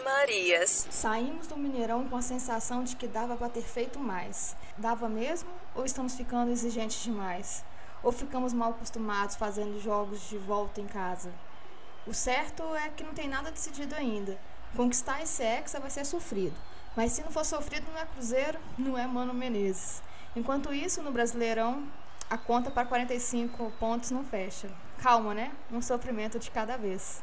[0.00, 0.86] Marias.
[0.90, 4.56] Saímos do Mineirão com a sensação de que dava para ter feito mais.
[4.76, 5.48] Dava mesmo?
[5.74, 7.64] Ou estamos ficando exigentes demais?
[8.02, 11.32] Ou ficamos mal acostumados fazendo jogos de volta em casa?
[12.06, 14.38] O certo é que não tem nada decidido ainda.
[14.76, 16.56] Conquistar esse Hexa vai ser sofrido.
[16.96, 20.02] Mas se não for sofrido, não é Cruzeiro, não é Mano Menezes.
[20.34, 21.86] Enquanto isso, no Brasileirão,
[22.30, 24.70] a conta para 45 pontos não fecha.
[24.98, 25.52] Calma, né?
[25.70, 27.22] Um sofrimento de cada vez.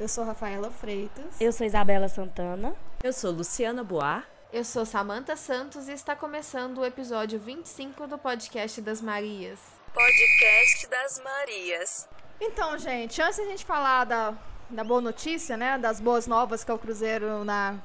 [0.00, 1.40] Eu sou Rafaela Freitas.
[1.40, 2.74] Eu sou Isabela Santana.
[3.02, 4.26] Eu sou Luciana Boar.
[4.52, 9.60] Eu sou Samantha Santos e está começando o episódio 25 do Podcast das Marias.
[9.94, 12.08] Podcast das Marias.
[12.40, 14.34] Então, gente, antes de a gente falar da,
[14.68, 15.78] da boa notícia, né?
[15.78, 17.76] Das boas novas que é o Cruzeiro na,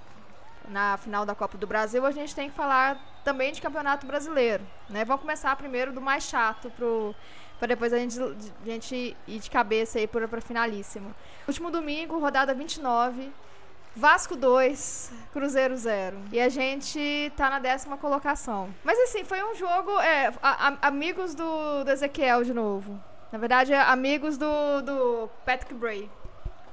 [0.70, 4.66] na final da Copa do Brasil, a gente tem que falar também de Campeonato Brasileiro,
[4.90, 5.06] né?
[5.06, 7.14] Vamos começar primeiro do mais chato pro
[7.60, 11.14] para depois a gente, a gente ir de cabeça aí para finalíssimo.
[11.48, 13.32] Último domingo, rodada 29,
[13.96, 16.20] Vasco 2, Cruzeiro 0.
[16.32, 18.70] E a gente tá na décima colocação.
[18.84, 20.00] Mas assim, foi um jogo.
[20.00, 23.02] É, a, a, amigos do, do Ezequiel de novo.
[23.32, 26.10] Na verdade, é amigos do, do Patrick Bray.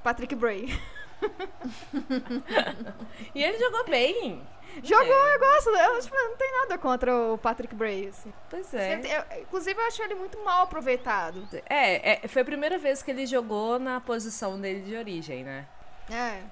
[0.02, 0.78] Patrick Bray.
[3.34, 4.42] e ele jogou bem.
[4.82, 5.34] Jogou, é.
[5.34, 5.70] eu gosto.
[5.70, 8.08] Eu tipo, não tem nada contra o Patrick Bray.
[8.08, 8.32] Assim.
[8.50, 9.00] Pois é.
[9.04, 11.46] Eu, inclusive, eu acho ele muito mal aproveitado.
[11.68, 15.66] É, é, foi a primeira vez que ele jogou na posição dele de origem, né?
[16.10, 16.42] É.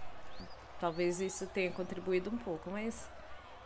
[0.80, 3.08] Talvez isso tenha contribuído um pouco, mas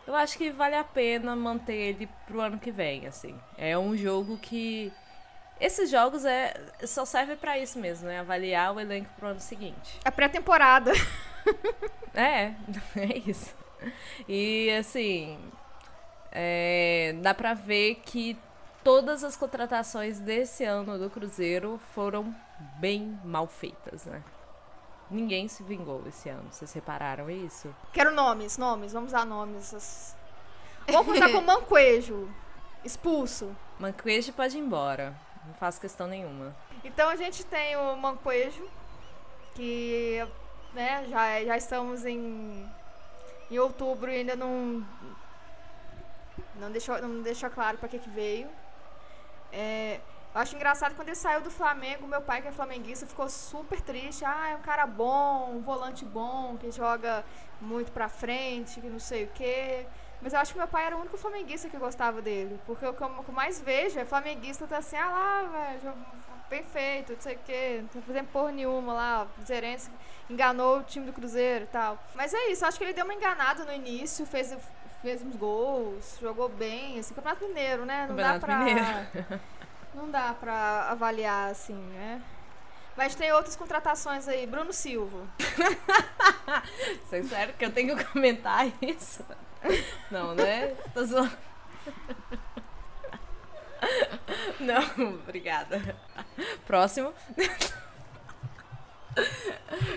[0.07, 3.39] eu acho que vale a pena manter ele pro ano que vem, assim.
[3.57, 4.93] É um jogo que
[5.59, 8.21] esses jogos é só serve para isso mesmo, né?
[8.21, 9.99] Avaliar o elenco pro ano seguinte.
[10.05, 10.93] É pré-temporada.
[12.15, 12.53] é,
[12.97, 13.55] é isso.
[14.29, 15.39] E assim,
[16.33, 18.37] é, dá pra ver que
[18.85, 22.35] todas as contratações desse ano do Cruzeiro foram
[22.79, 24.23] bem mal feitas, né?
[25.11, 27.75] Ninguém se vingou esse ano, vocês repararam isso?
[27.93, 30.15] Quero nomes, nomes, vamos usar nomes.
[30.87, 32.29] Vamos começar com Manquejo,
[32.85, 33.55] expulso.
[33.79, 35.15] Manquejo pode ir embora,
[35.47, 36.55] não faço questão nenhuma.
[36.85, 38.69] Então a gente tem o Manquejo,
[39.55, 40.27] que
[40.75, 42.69] né, já, já estamos em
[43.51, 44.85] em outubro ainda não
[46.57, 48.49] não deixou, não deixou claro para que, que veio.
[49.53, 50.01] É,
[50.35, 53.81] eu acho engraçado quando ele saiu do Flamengo, meu pai, que é flamenguista, ficou super
[53.81, 54.25] triste.
[54.25, 57.25] Ah, é um cara bom, um volante bom, que joga
[57.61, 59.87] muito pra frente, que não sei o quê.
[60.21, 62.61] Mas eu acho que meu pai era o único flamenguista que gostava dele.
[62.67, 65.95] Porque o que eu mais vejo é flamenguista tá assim, ah lá, velho,
[66.49, 69.91] bem feito, não sei o quê, não tá fazendo porra nenhuma lá, o Cruzeirense
[70.29, 72.03] enganou o time do Cruzeiro e tal.
[72.15, 74.57] Mas é isso, acho que ele deu uma enganada no início, fez,
[75.03, 78.03] fez uns gols, jogou bem, assim, Campeonato Mineiro, né?
[78.03, 78.59] Não Campeonato dá pra.
[78.59, 79.41] Mineiro.
[79.95, 82.23] não dá pra avaliar, assim, né?
[82.97, 84.47] Mas tem outras contratações aí.
[84.47, 85.27] Bruno Silva.
[87.13, 89.25] É sério que eu tenho que comentar isso?
[90.11, 90.75] Não, né?
[90.93, 91.37] Tô zoando.
[94.61, 95.97] Não, obrigada.
[96.67, 97.13] Próximo.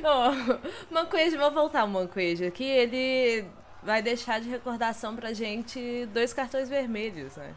[0.03, 2.63] oh, Mancoejo, vou voltar ao Mancoejo aqui.
[2.63, 3.45] Ele
[3.84, 7.56] vai deixar de recordação pra gente dois cartões vermelhos, né?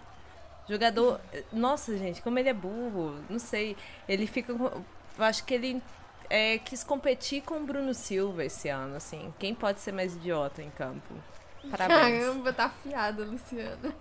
[0.69, 1.21] Jogador.
[1.53, 3.17] Nossa, gente, como ele é burro.
[3.29, 3.77] Não sei.
[4.09, 4.53] Ele fica.
[4.53, 4.85] Eu
[5.19, 5.83] acho que ele
[6.31, 9.35] é, quis competir com o Bruno Silva esse ano, assim.
[9.39, 11.15] Quem pode ser mais idiota em campo?
[11.71, 12.25] Parabéns.
[12.25, 13.95] Caramba, tá afiada, Luciana.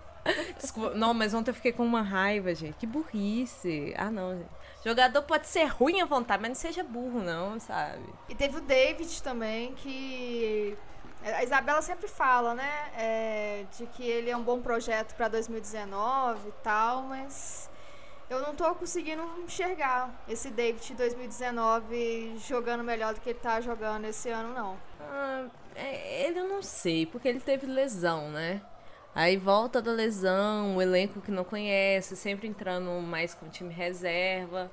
[0.58, 2.76] Desculpa, não, mas ontem eu fiquei com uma raiva, gente.
[2.76, 3.94] Que burrice.
[3.98, 4.50] Ah, não, gente.
[4.84, 8.04] Jogador pode ser ruim à vontade, mas não seja burro, não, sabe?
[8.30, 10.78] E teve o David também, que.
[11.24, 12.92] A Isabela sempre fala, né?
[12.98, 17.70] É, de que ele é um bom projeto para 2019 e tal, mas
[18.28, 24.06] eu não tô conseguindo enxergar esse David 2019 jogando melhor do que ele tá jogando
[24.06, 24.78] esse ano, não.
[25.00, 25.46] Ah,
[25.76, 28.62] é, ele eu não sei, porque ele teve lesão, né?
[29.14, 33.74] Aí volta da lesão, o elenco que não conhece, sempre entrando mais com o time
[33.74, 34.72] reserva.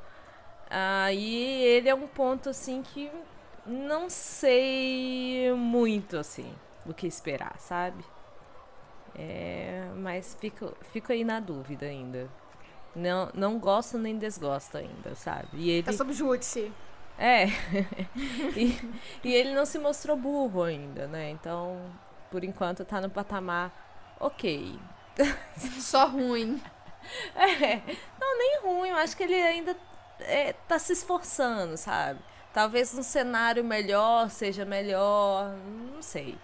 [0.70, 3.10] Aí ele é um ponto assim que
[3.66, 6.52] não sei muito assim
[6.86, 8.04] o que esperar, sabe?
[9.14, 12.28] É, mas fico, fico aí na dúvida ainda.
[12.94, 15.48] Não, não gosto nem desgosto ainda, sabe?
[15.54, 15.82] E ele...
[15.82, 16.72] Tá sob júdice.
[17.18, 17.46] É.
[18.56, 18.78] e,
[19.24, 21.30] e ele não se mostrou burro ainda, né?
[21.30, 21.80] Então,
[22.30, 23.87] por enquanto, tá no patamar
[24.20, 24.78] ok.
[25.80, 26.60] Só ruim.
[27.34, 27.76] É,
[28.20, 29.74] não, nem ruim, eu acho que ele ainda
[30.20, 32.20] é, tá se esforçando, sabe?
[32.52, 35.54] Talvez um cenário melhor seja melhor,
[35.94, 36.38] não sei.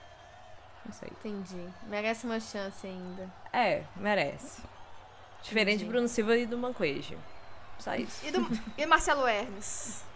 [0.86, 1.10] Não sei.
[1.10, 1.68] Entendi.
[1.82, 3.30] Merece uma chance ainda.
[3.52, 4.62] É, merece.
[5.42, 5.84] Diferente Entendi.
[5.84, 7.18] de Bruno Silva e do Manquejo.
[7.78, 8.24] Só isso.
[8.26, 8.46] E do
[8.78, 10.02] e Marcelo Hermes?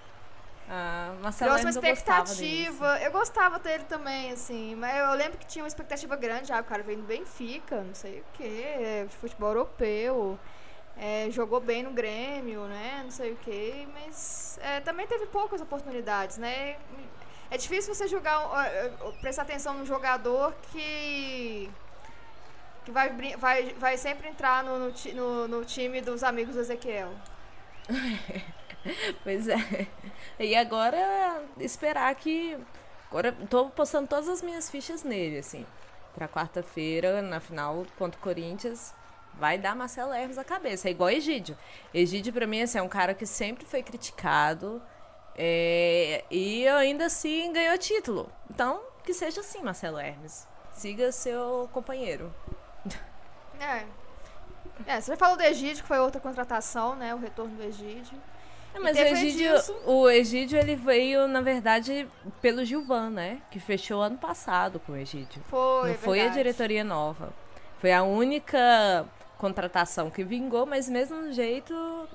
[0.70, 3.00] Ah, uma Hermes eu gostava expectativa.
[3.00, 4.74] Eu gostava dele também, assim.
[4.74, 6.52] Mas eu lembro que tinha uma expectativa grande.
[6.52, 9.06] Ah, o cara veio do Benfica, não sei o quê.
[9.08, 10.38] De futebol europeu.
[10.96, 13.00] é, jogou bem no Grêmio, né?
[13.04, 13.86] Não sei o quê.
[13.94, 16.76] Mas é, também teve poucas oportunidades, né?
[17.50, 18.52] É difícil você jogar, ó,
[19.08, 21.70] ó, prestar atenção num jogador que
[22.84, 27.10] que vai, vai, vai sempre entrar no, no, no- no time dos amigos do Ezequiel.
[29.22, 29.86] Pois é.
[30.38, 32.56] E agora esperar que.
[33.10, 35.66] Agora tô postando todas as minhas fichas nele, assim.
[36.14, 38.94] Pra quarta-feira, na final contra o Corinthians,
[39.34, 40.88] vai dar Marcelo Hermes a cabeça.
[40.88, 41.56] É igual Egídio.
[41.94, 44.82] Egídio, pra mim, assim, é um cara que sempre foi criticado.
[45.36, 48.30] é, e ainda assim ganhou título.
[48.50, 50.46] Então, que seja assim, Marcelo Hermes.
[50.72, 52.32] Siga seu companheiro.
[53.60, 53.84] É.
[54.86, 57.14] É, você já falou do Egídio, que foi outra contratação, né?
[57.14, 58.18] O retorno do Egídio.
[58.74, 59.50] É, mas o Egídio,
[59.86, 62.08] o Egídio, ele veio, na verdade,
[62.40, 63.40] pelo Gilvan, né?
[63.50, 65.42] Que fechou ano passado com o Egídio.
[65.48, 66.38] Foi, Não foi a verdade.
[66.38, 67.32] diretoria nova.
[67.80, 69.06] Foi a única
[69.38, 71.74] contratação que vingou, mas mesmo jeito,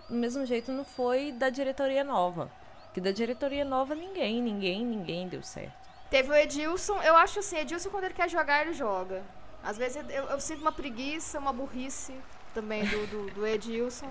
[0.09, 2.51] mesmo jeito não foi da diretoria nova.
[2.93, 5.73] Que da diretoria nova ninguém, ninguém, ninguém deu certo.
[6.09, 9.23] Teve o Edilson, eu acho assim, Edilson quando ele quer jogar, ele joga.
[9.63, 12.13] Às vezes eu, eu- sinto uma preguiça, uma burrice
[12.53, 14.09] também do, do, do Edilson.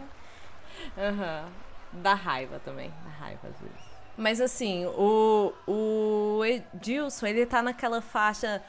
[0.99, 1.45] Aham.
[1.93, 3.93] Dá raiva também, dá raiva às vezes.
[4.17, 8.63] Mas assim, o, o Edilson, ele tá naquela faixa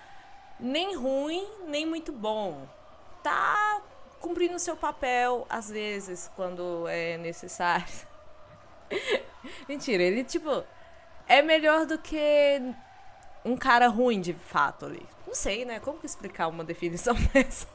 [0.59, 2.67] nem ruim, nem muito bom.
[3.21, 3.81] Tá
[4.19, 7.85] cumprindo seu papel, às vezes, quando é necessário.
[9.67, 10.63] Mentira, ele, tipo,
[11.27, 12.61] é melhor do que
[13.43, 15.05] um cara ruim de fato ali.
[15.27, 15.79] Não sei, né?
[15.79, 17.67] Como que explicar uma definição dessa?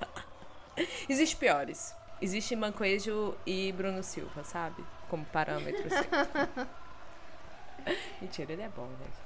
[1.08, 1.94] Existe piores.
[2.20, 4.82] Existe Mancoejo e Bruno Silva, sabe?
[5.08, 6.66] Como parâmetro, assim.
[8.20, 9.19] Mentira, ele é bom, gente.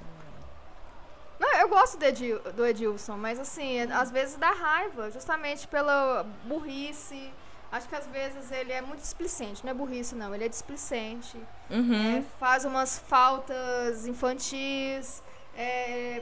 [1.39, 6.25] Não, eu gosto do, Edil, do Edilson, mas assim, às vezes dá raiva, justamente pela
[6.45, 7.33] burrice.
[7.71, 11.37] Acho que às vezes ele é muito displicente, não é burrice não, ele é displicente.
[11.69, 12.19] Uhum.
[12.19, 15.21] É, faz umas faltas infantis.
[15.57, 16.21] é,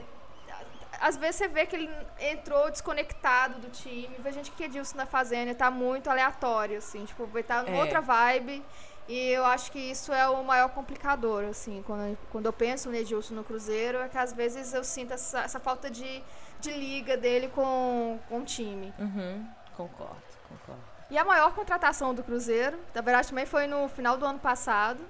[1.00, 4.14] às vezes você vê que ele entrou desconectado do time.
[4.20, 7.76] Vê gente que Edilson tá fazendo, ele tá muito aleatório, assim, tipo, ele tá numa
[7.76, 7.80] É.
[7.80, 8.64] outra vibe.
[9.12, 12.96] E eu acho que isso é o maior complicador, assim, quando, quando eu penso no
[12.96, 16.22] Edilson no Cruzeiro, é que às vezes eu sinto essa, essa falta de,
[16.58, 18.90] de liga dele com, com o time.
[18.98, 19.46] Uhum.
[19.76, 20.16] Concordo,
[20.48, 20.80] concordo.
[21.10, 25.00] E a maior contratação do Cruzeiro, na verdade também foi no final do ano passado,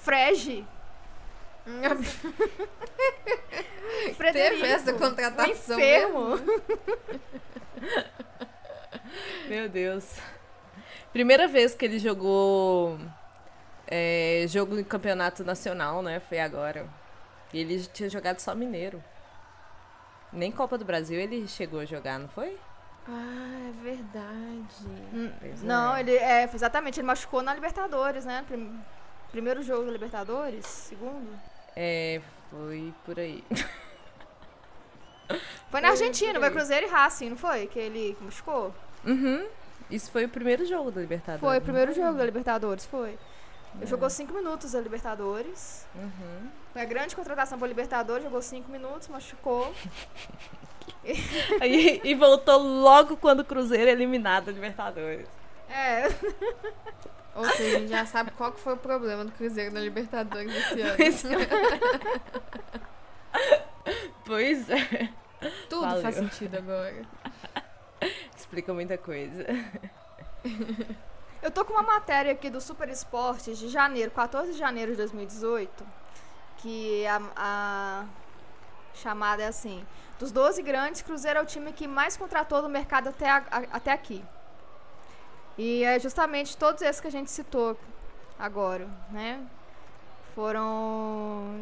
[0.00, 0.62] Frege.
[4.18, 4.60] Frederico.
[4.60, 5.78] Teve essa contratação.
[5.78, 6.38] enfermo.
[9.48, 10.18] Meu Deus.
[11.10, 12.98] Primeira vez que ele jogou
[13.86, 16.20] é, jogo em campeonato nacional, né?
[16.20, 16.86] Foi agora.
[17.52, 19.02] E ele tinha jogado só Mineiro.
[20.32, 22.56] Nem Copa do Brasil ele chegou a jogar, não foi?
[23.08, 25.38] Ah, é verdade.
[25.40, 26.00] Pois Não, é.
[26.00, 28.44] ele é, exatamente, ele machucou na Libertadores, né?
[28.46, 28.80] Prim-
[29.30, 31.28] Primeiro jogo da Libertadores, segundo.
[31.76, 33.44] É, foi por aí.
[35.70, 36.50] Foi na Argentina, aí.
[36.52, 37.66] Cruzeiro e Racing, não foi?
[37.66, 38.72] Que ele machucou?
[39.04, 39.44] Uhum.
[39.90, 41.40] Isso foi o primeiro jogo da Libertadores.
[41.40, 43.18] Foi o não primeiro jogo da Libertadores, foi.
[43.76, 43.86] Ele É.
[43.86, 45.86] jogou cinco minutos da Libertadores.
[45.94, 46.50] Uhum.
[46.72, 49.72] Foi a grande contratação para Libertadores, jogou cinco minutos, machucou.
[51.60, 55.28] Aí, e voltou logo quando o Cruzeiro é eliminado da Libertadores.
[55.68, 56.06] É,
[57.34, 60.54] Ou seja, a gente já sabe qual que foi o problema do Cruzeiro na Libertadores
[60.54, 60.96] esse ano.
[60.96, 61.22] Pois
[64.24, 65.08] Pois é.
[65.68, 66.02] Tudo Valeu.
[66.02, 67.02] faz sentido agora.
[68.36, 69.44] Explica muita coisa.
[71.46, 74.96] Eu tô com uma matéria aqui do Super Esportes de janeiro, 14 de janeiro de
[74.96, 75.86] 2018,
[76.56, 78.04] que a, a
[78.92, 79.86] chamada é assim:
[80.18, 83.76] dos 12 grandes, Cruzeiro é o time que mais contratou no mercado até, a- a-
[83.76, 84.24] até aqui.
[85.56, 87.78] E é justamente todos esses que a gente citou
[88.36, 89.40] agora, né?
[90.34, 91.60] Foram.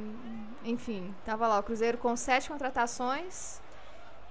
[0.64, 3.60] Enfim, tava lá o Cruzeiro com sete contratações.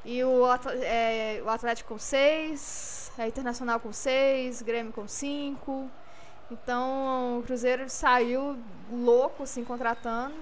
[0.05, 0.43] E o,
[0.81, 5.89] é, o Atlético com seis, a Internacional com seis, Grêmio com cinco.
[6.51, 8.57] Então o Cruzeiro saiu
[8.91, 10.35] louco, assim, contratando.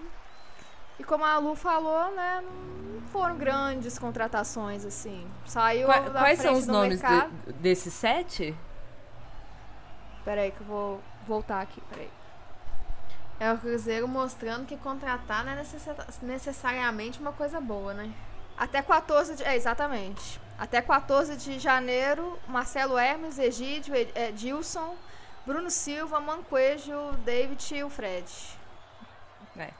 [0.99, 5.25] E como a Lu falou, né, não foram grandes contratações, assim.
[5.45, 8.55] Saiu Qua- da quais são frente os do nomes de- desses sete?
[10.25, 12.09] Peraí que eu vou voltar aqui, peraí.
[13.39, 18.11] É o Cruzeiro mostrando que contratar não é necessa- necessariamente uma coisa boa, né?
[18.61, 19.43] Até 14 de.
[19.43, 20.39] É, exatamente.
[20.59, 24.95] Até 14 de janeiro, Marcelo Hermes, Egídio, Ed- Edilson,
[25.47, 28.31] Bruno Silva, Manquejo, David e o Fred.
[29.57, 29.71] É.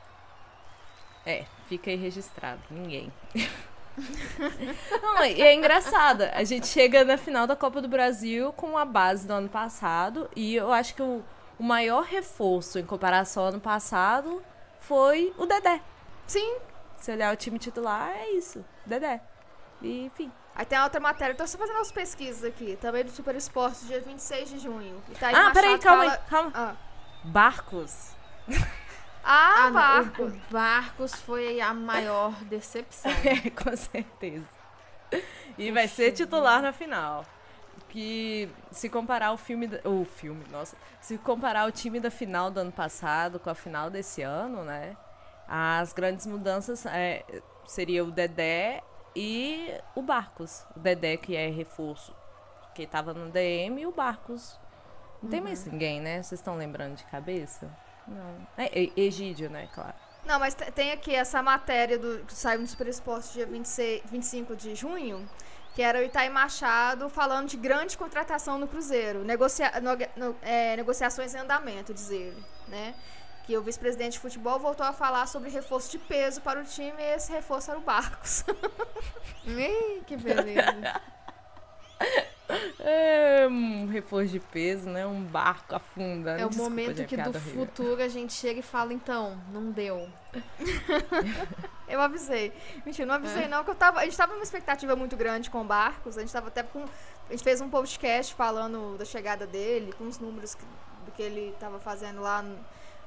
[1.24, 2.60] É, fica aí registrado.
[2.68, 3.12] Ninguém.
[5.00, 6.22] Não, e é engraçado.
[6.32, 10.28] A gente chega na final da Copa do Brasil com a base do ano passado.
[10.34, 11.22] E eu acho que o,
[11.56, 14.42] o maior reforço em comparação ao ano passado
[14.80, 15.80] foi o Dedé.
[16.26, 16.56] Sim.
[17.02, 18.64] Se olhar o time titular, é isso.
[18.86, 19.20] Dedé.
[19.80, 20.30] E, enfim.
[20.54, 23.84] Aí tem a outra matéria, tô só fazendo as pesquisas aqui, também do Super Esporte,
[23.86, 25.02] dia 26 de junho.
[25.10, 26.52] E tá aí Ah, Machado peraí, calma fala- aí, calma.
[26.54, 26.76] Ah,
[27.24, 28.10] Barcos.
[29.24, 33.10] ah, Ah, o Barcos foi a maior decepção.
[33.26, 34.46] É, com certeza.
[35.58, 37.24] E vai ser titular na final.
[37.88, 39.66] Que se comparar o filme.
[39.66, 40.76] da- O filme, nossa.
[41.00, 44.96] Se comparar o time da final do ano passado com a final desse ano, né?
[45.48, 47.24] As grandes mudanças é,
[47.66, 48.82] seria o Dedé
[49.14, 50.64] e o Barcos.
[50.76, 52.14] O Dedé que é reforço.
[52.74, 54.58] Que tava no DM e o Barcos.
[55.22, 56.22] Não tem mais ninguém, né?
[56.22, 57.70] Vocês estão lembrando de cabeça?
[58.08, 58.46] Não.
[58.56, 59.68] É, E- Egídio, né?
[59.74, 59.94] Claro.
[60.24, 64.02] Não, mas te- tem aqui essa matéria do, que saiu no Super Esporte dia 26,
[64.10, 65.28] 25 de junho,
[65.74, 69.24] que era o Itaí Machado falando de grande contratação no Cruzeiro.
[69.24, 69.96] Negocia, no-
[70.28, 72.94] no- é, negociações em andamento, diz ele, né?
[73.44, 76.94] Que o vice-presidente de futebol voltou a falar sobre reforço de peso para o time
[77.02, 78.44] e esse reforço era o Barcos.
[79.46, 81.00] Ih, que beleza.
[82.80, 85.06] É um reforço de peso, né?
[85.06, 86.32] Um barco afunda.
[86.38, 87.66] É o Desculpa, momento que do horrível.
[87.66, 90.08] futuro a gente chega e fala, então, não deu.
[91.88, 92.52] Eu avisei.
[92.86, 94.00] Mentira, não avisei não, que eu tava.
[94.00, 96.16] A gente tava numa expectativa muito grande com o Barcos.
[96.16, 96.82] A gente tava até com.
[97.28, 100.64] A gente fez um podcast falando da chegada dele, com os números que-
[101.04, 102.56] do que ele tava fazendo lá no.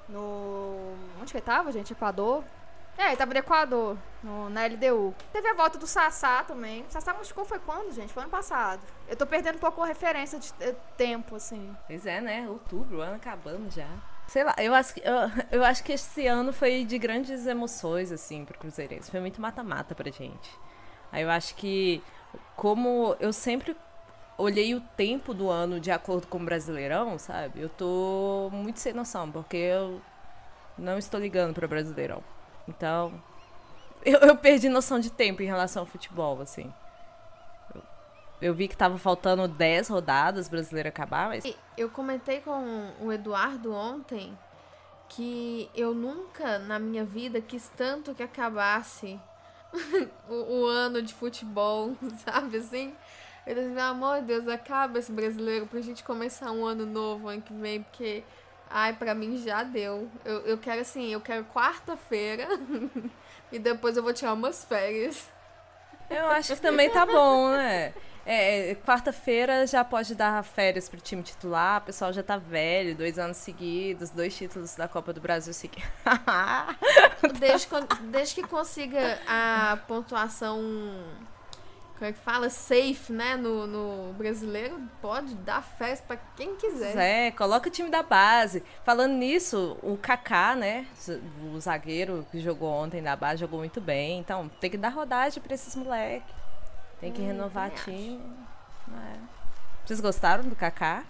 [0.09, 1.93] No- onde que ele tava, gente?
[1.93, 2.43] Equador?
[2.97, 5.13] É, ele tava no Equador, no, na LDU.
[5.33, 6.83] Teve a volta do Sassá também.
[6.83, 8.13] O Sassá machucou foi quando, gente?
[8.13, 8.81] Foi ano passado.
[9.07, 11.75] Eu tô perdendo um pouco a referência de eh, tempo, assim.
[11.87, 12.47] Pois é, né?
[12.47, 13.87] Outubro, ano acabando já.
[14.27, 15.13] Sei lá, eu acho, que, eu,
[15.59, 19.11] eu acho que esse ano foi de grandes emoções, assim, pro Cruzeirense.
[19.11, 20.49] Foi muito mata-mata pra gente.
[21.11, 22.01] Aí eu acho que,
[22.55, 23.75] como eu sempre
[24.37, 27.61] olhei o tempo do ano de acordo com o Brasileirão, sabe?
[27.61, 30.01] Eu tô muito sem noção, porque eu
[30.77, 32.23] não estou ligando pro Brasileirão.
[32.67, 33.13] Então,
[34.03, 36.71] eu, eu perdi noção de tempo em relação ao futebol, assim.
[37.73, 37.81] Eu,
[38.41, 41.45] eu vi que tava faltando 10 rodadas brasileiro acabar, mas
[41.77, 44.37] Eu comentei com o Eduardo ontem
[45.07, 49.19] que eu nunca na minha vida quis tanto que acabasse
[50.27, 52.95] o, o ano de futebol, sabe assim?
[53.45, 57.27] Eu disse, meu amor de Deus, acaba esse brasileiro pra gente começar um ano novo
[57.27, 58.23] ano que vem, porque,
[58.69, 60.09] ai, pra mim já deu.
[60.23, 62.47] Eu, eu quero assim, eu quero quarta-feira
[63.51, 65.29] e depois eu vou tirar umas férias.
[66.09, 67.93] Eu acho que também tá bom, né?
[68.25, 72.95] É, é, Quarta-feira já pode dar férias pro time titular, o pessoal já tá velho,
[72.95, 75.87] dois anos seguidos, dois títulos da Copa do Brasil seguidos.
[77.39, 77.67] Desde,
[78.09, 80.59] desde que consiga a pontuação.
[81.97, 82.49] Como é que fala?
[82.49, 83.37] Safe, né?
[83.37, 86.97] No, no brasileiro, pode dar festa pra quem quiser.
[86.97, 88.63] É, coloca o time da base.
[88.83, 90.85] Falando nisso, o Kaká, né?
[91.53, 94.19] O zagueiro que jogou ontem da base jogou muito bem.
[94.19, 96.35] Então, tem que dar rodagem pra esses moleques.
[96.99, 98.21] Tem que Hum, renovar time.
[98.89, 99.17] É.
[99.85, 101.03] Vocês gostaram do Kaká?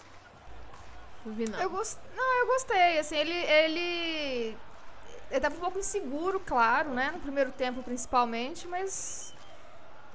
[1.26, 1.60] Não vi, não.
[1.60, 1.98] Eu gost...
[2.16, 3.00] Não, eu gostei.
[3.00, 4.58] Assim, ele, ele.
[5.32, 7.10] Ele tava um pouco inseguro, claro, né?
[7.12, 9.34] No primeiro tempo, principalmente, mas.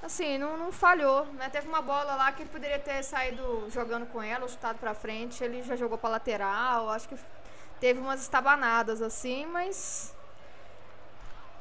[0.03, 1.51] Assim, não, não falhou, né?
[1.51, 4.95] Teve uma bola lá que ele poderia ter saído jogando com ela, ou chutado pra
[4.95, 5.45] frente.
[5.45, 6.89] Ele já jogou pra lateral.
[6.89, 7.17] Acho que
[7.79, 10.15] teve umas estabanadas, assim, mas.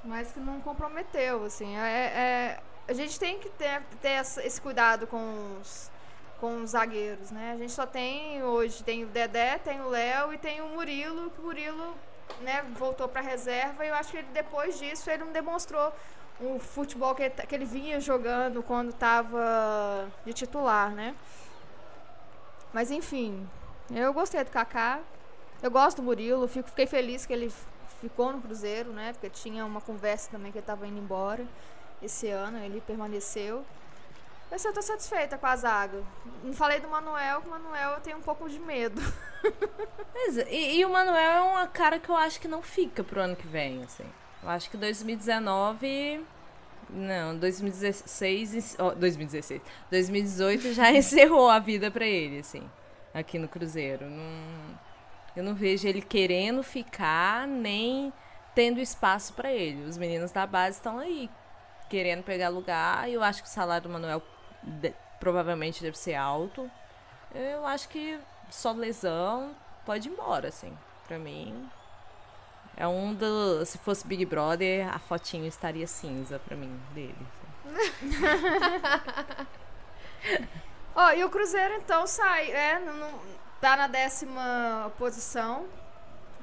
[0.04, 1.78] Mas que não comprometeu, assim.
[1.78, 5.92] É, é- a gente tem que ter, ter esse cuidado com os,
[6.40, 7.52] com os zagueiros, né?
[7.54, 11.30] A gente só tem hoje, tem o Dedé, tem o Léo e tem o Murilo,
[11.32, 11.96] que o Murilo,
[12.42, 15.94] né, voltou pra reserva e eu acho que ele, depois disso ele não demonstrou
[16.40, 21.16] o futebol que ele, que ele vinha jogando quando tava de titular, né?
[22.74, 23.48] Mas enfim,
[23.92, 25.00] eu gostei do Kaká.
[25.62, 27.52] Eu gosto do Murilo, fico, fiquei feliz que ele
[28.00, 29.12] ficou no Cruzeiro, né?
[29.14, 31.46] Porque tinha uma conversa também que ele tava indo embora
[32.02, 33.66] esse ano, ele permaneceu.
[34.50, 36.02] Mas eu tô satisfeita com a zaga.
[36.44, 39.00] Não falei do Manuel, que o Manuel eu tenho um pouco de medo.
[40.14, 43.22] Mas, e, e o Manuel é uma cara que eu acho que não fica pro
[43.22, 44.06] ano que vem, assim.
[44.44, 46.26] Eu acho que 2019.
[46.90, 48.56] Não, 2016.
[48.56, 49.62] ens- ó, 2016.
[49.92, 52.68] 2018 já encerrou a vida pra ele, assim.
[53.14, 54.06] Aqui no Cruzeiro.
[54.10, 54.80] Não,
[55.36, 58.12] eu não vejo ele querendo ficar, nem
[58.56, 59.84] tendo espaço pra ele.
[59.84, 61.30] Os meninos da base estão aí,
[61.90, 63.10] querendo pegar lugar.
[63.10, 64.22] Eu acho que o salário do Manuel
[64.64, 66.70] de- provavelmente deve ser alto.
[67.36, 68.20] Eu acho que
[68.50, 69.52] só lesão
[69.86, 70.76] pode ir embora, assim.
[71.08, 71.70] Pra mim,
[72.80, 73.64] É um do.
[73.66, 77.16] Se fosse Big Brother, a fotinho estaria cinza pra mim, dele.
[80.96, 83.20] Ó, e o Cruzeiro então sai, é, não, não-
[83.62, 85.66] tá na décima posição.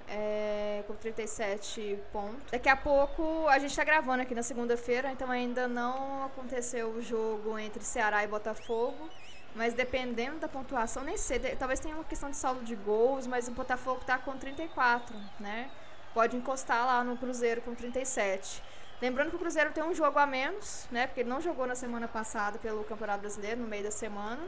[0.09, 2.53] é, com 37 pontos.
[2.53, 7.03] Daqui a pouco a gente tá gravando aqui na segunda-feira, então ainda não aconteceu o
[7.03, 9.11] jogo entre Ceará e Botafogo.
[9.57, 13.27] Mas dependendo da pontuação, nem sei, de- talvez tenha uma questão de saldo de gols,
[13.27, 15.69] mas o Botafogo tá com 34, né?
[16.17, 18.63] Pode encostar lá no Cruzeiro com 37.
[19.03, 21.07] Lembrando que o Cruzeiro tem um jogo a menos, né?
[21.07, 24.41] Porque ele não jogou na semana passada pelo Campeonato Brasileiro, no meio da semana.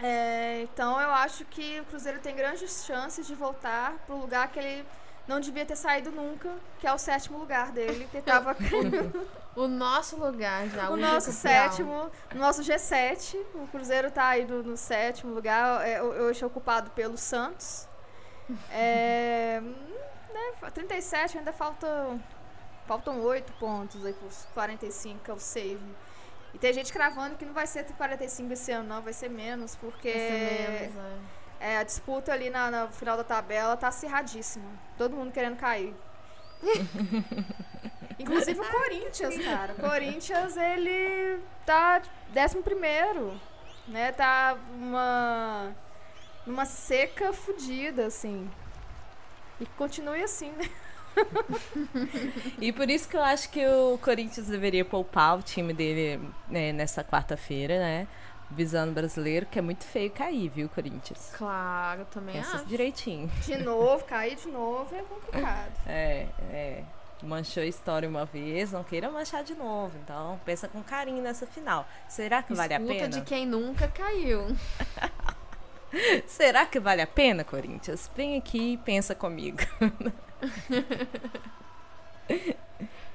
[0.00, 4.60] É, então eu acho que o Cruzeiro tem grandes chances de voltar pro lugar que
[4.60, 4.86] ele
[5.26, 8.54] não devia ter saído nunca, que é o sétimo lugar dele, que tava
[9.56, 13.36] O nosso lugar já, o o nosso sétimo, o nosso G7.
[13.54, 17.88] O Cruzeiro tá aí no, no sétimo lugar, é, hoje ocupado pelo Santos.
[18.70, 19.60] É,
[20.62, 22.18] né, 37, ainda falta,
[22.86, 25.96] faltam 8 pontos aí pros 45, que é o save.
[26.54, 29.76] E tem gente cravando que não vai ser 45 esse ano, não, vai ser menos,
[29.76, 30.96] porque ser menos,
[31.60, 31.72] é.
[31.74, 34.70] é, a disputa ali na, no final da tabela tá acirradíssima.
[34.96, 35.94] Todo mundo querendo cair.
[38.18, 39.74] Inclusive o Corinthians, cara.
[39.74, 43.40] O Corinthians, ele tá décimo primeiro,
[43.86, 44.10] né?
[44.10, 45.72] Tá uma,
[46.46, 48.50] uma seca fodida, assim.
[49.60, 50.68] E continue assim, né?
[52.60, 56.72] E por isso que eu acho que o Corinthians deveria poupar o time dele né,
[56.72, 58.06] nessa quarta-feira, né?
[58.50, 61.32] Visando o brasileiro, que é muito feio cair, viu, Corinthians?
[61.36, 62.66] Claro, também Pensa acho.
[62.66, 63.28] direitinho.
[63.44, 65.72] De novo, cair de novo é complicado.
[65.86, 66.84] É, é.
[67.20, 69.92] Manchou a história uma vez, não queira manchar de novo.
[70.04, 71.84] Então, pensa com carinho nessa final.
[72.08, 73.08] Será que vale a Escuta pena?
[73.08, 74.46] de quem nunca caiu.
[76.26, 78.10] Será que vale a pena, Corinthians?
[78.14, 79.58] Vem aqui e pensa comigo.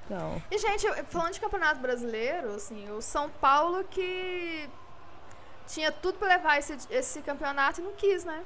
[0.05, 4.69] então, E, gente, falando de campeonato brasileiro, assim, o São Paulo que
[5.67, 8.43] tinha tudo pra levar esse, esse campeonato e não quis, né?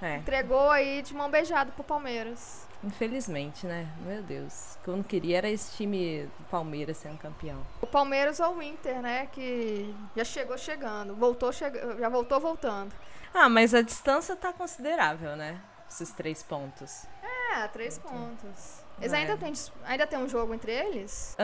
[0.00, 0.16] é.
[0.16, 2.66] Entregou aí de mão beijada pro Palmeiras.
[2.84, 3.88] Infelizmente, né?
[4.04, 4.76] Meu Deus.
[4.80, 7.60] O que eu não queria era esse time do Palmeiras sendo campeão.
[7.80, 9.26] O Palmeiras ou o Inter, né?
[9.32, 11.14] Que já chegou chegando.
[11.14, 12.92] Voltou, chega, já voltou voltando.
[13.32, 15.60] Ah, mas a distância tá considerável, né?
[15.90, 17.06] Esses três pontos.
[17.54, 18.82] É, três pontos.
[19.00, 19.16] Eles É.
[19.16, 21.36] ainda dis- ainda tem um jogo entre eles?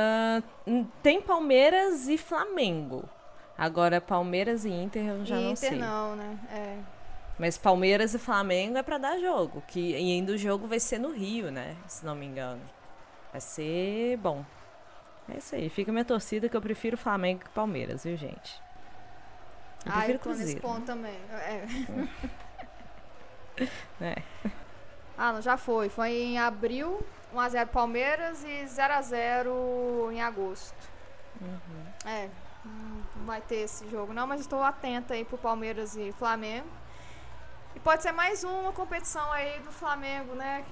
[0.66, 3.08] N- tem Palmeiras e Flamengo.
[3.58, 5.78] Agora, Palmeiras e Inter eu já e não Inter sei.
[5.78, 6.38] não, né?
[6.52, 6.78] É.
[7.40, 9.62] Mas Palmeiras e Flamengo é pra dar jogo.
[9.66, 11.74] Que, e ainda o jogo vai ser no Rio, né?
[11.88, 12.60] Se não me engano.
[13.32, 14.44] Vai ser bom.
[15.26, 15.70] É isso aí.
[15.70, 18.60] Fica minha torcida que eu prefiro Flamengo que Palmeiras, viu, gente?
[19.86, 21.16] Eu Ah, eu tô nesse ponto também.
[21.32, 21.64] É.
[24.00, 24.22] É.
[25.18, 25.90] Ah, não, já foi.
[25.90, 30.74] Foi em abril, 1x0 Palmeiras e 0x0 em agosto.
[31.38, 32.08] Uhum.
[32.08, 32.30] É,
[32.64, 36.79] não vai ter esse jogo não, mas estou atenta aí pro Palmeiras e Flamengo.
[37.74, 40.64] E pode ser mais uma competição aí do Flamengo, né?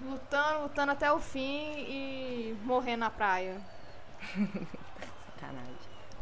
[0.00, 3.60] Lutando, lutando até o fim e morrendo na praia.
[5.36, 5.76] Sacanagem.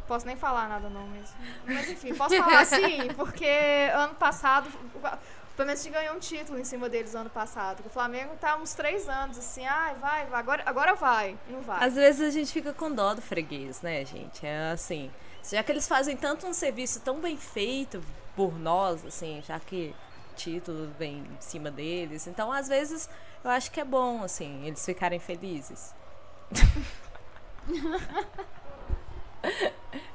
[0.07, 1.33] Posso nem falar nada não, mas,
[1.65, 3.47] mas enfim, posso falar sim, porque
[3.93, 7.81] ano passado, o Palmeiras ganhou um título em cima deles ano passado.
[7.85, 11.83] O Flamengo tá uns três anos assim, ai, vai, vai, agora, agora vai, não vai.
[11.83, 14.45] Às vezes a gente fica com dó do freguês, né, gente?
[14.45, 15.11] É assim,
[15.43, 18.03] já que eles fazem tanto um serviço tão bem feito
[18.35, 19.95] por nós, assim, já que
[20.35, 23.09] título vem em cima deles, então às vezes
[23.43, 25.93] eu acho que é bom, assim, eles ficarem felizes.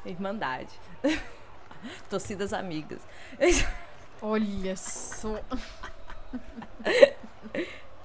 [0.04, 0.70] Irmandade.
[2.10, 3.00] Torcidas amigas.
[4.22, 5.40] Olha só.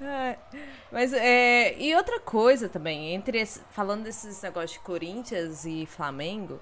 [0.01, 0.37] É,
[0.91, 6.59] Mas é, e outra coisa também, entre esse- falando desses negócios de Corinthians e Flamengo,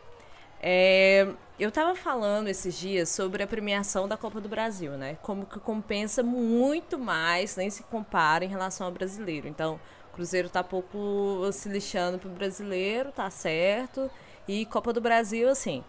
[0.66, 1.28] é,
[1.60, 5.18] eu tava falando esses dias sobre a premiação da Copa do Brasil, né?
[5.22, 9.46] Como que compensa muito mais, nem se compara em relação ao brasileiro.
[9.46, 9.78] Então,
[10.10, 14.10] o Cruzeiro tá pouco se lixando pro brasileiro, tá certo.
[14.48, 15.84] E Copa do Brasil, assim,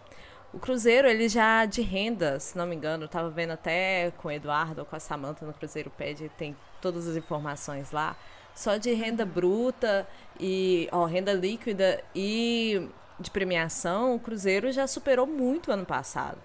[0.53, 4.27] o Cruzeiro, ele já de renda, se não me engano, eu tava vendo até com
[4.27, 8.17] o Eduardo ou com a Samanta no Cruzeiro Pede, tem todas as informações lá.
[8.53, 10.05] Só de renda bruta
[10.37, 16.37] e ó, renda líquida e de premiação, o Cruzeiro já superou muito ano passado.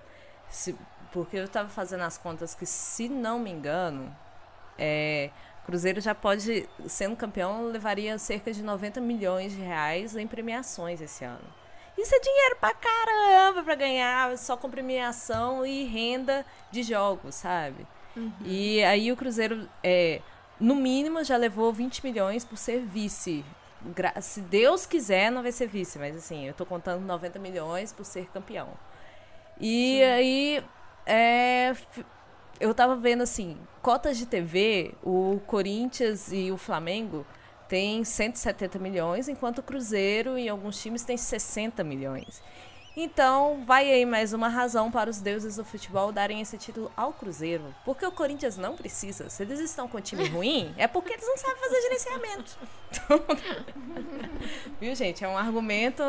[0.48, 0.76] Se-
[1.12, 4.14] porque eu tava fazendo as contas que, se não me engano,
[4.78, 5.30] é,
[5.62, 11.00] o Cruzeiro já pode, sendo campeão, levaria cerca de 90 milhões de reais em premiações
[11.00, 11.44] esse ano.
[11.98, 17.86] Isso é dinheiro pra caramba pra ganhar só com premiação e renda de jogos, sabe?
[18.44, 20.20] E aí o Cruzeiro é
[20.58, 23.44] no mínimo, já levou 20 milhões por ser vice.
[24.20, 28.04] Se Deus quiser, não vai ser vice, mas assim, eu tô contando 90 milhões por
[28.04, 28.68] ser campeão.
[29.60, 30.64] E aí,
[31.06, 31.74] é,
[32.58, 37.26] eu tava vendo assim, cotas de TV, o Corinthians e o Flamengo
[37.68, 42.42] têm 170 milhões, enquanto o Cruzeiro e alguns times têm 60 milhões.
[42.96, 47.12] Então, vai aí mais uma razão para os deuses do futebol darem esse título ao
[47.12, 47.74] Cruzeiro.
[47.84, 49.30] Porque o Corinthians não precisa.
[49.30, 52.58] Se eles estão com um time ruim, é porque eles não sabem fazer gerenciamento.
[54.80, 55.24] Viu, gente?
[55.24, 56.02] É um argumento,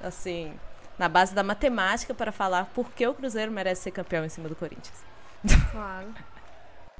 [0.00, 0.54] assim,
[0.98, 4.48] na base da matemática para falar por que o Cruzeiro merece ser campeão em cima
[4.48, 5.04] do Corinthians.
[5.70, 6.14] Claro.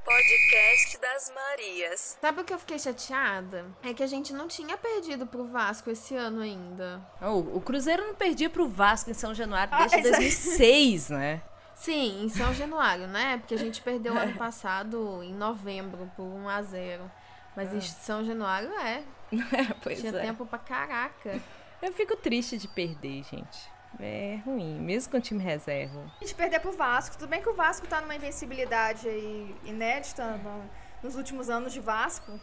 [0.03, 2.17] Podcast das Marias.
[2.19, 3.65] Sabe o que eu fiquei chateada?
[3.81, 7.01] É que a gente não tinha perdido pro Vasco esse ano ainda.
[7.21, 10.11] O, o Cruzeiro não perdia pro Vasco em São Januário Ah, desde aí.
[10.11, 11.41] 2006, né?
[11.73, 13.37] Sim, em São Januário, né?
[13.37, 17.11] Porque a gente perdeu ano passado em novembro por 1 a 0
[17.55, 19.03] Mas em São Januário é.
[19.33, 20.21] É, pois Tinha é.
[20.21, 21.41] tempo pra caraca.
[21.81, 23.72] Eu fico triste de perder, gente.
[23.99, 26.11] É ruim, mesmo com o time reserva.
[26.19, 27.15] A gente perder pro Vasco.
[27.17, 30.69] Tudo bem que o Vasco tá numa invencibilidade aí inédita no-
[31.03, 32.39] nos últimos anos de Vasco.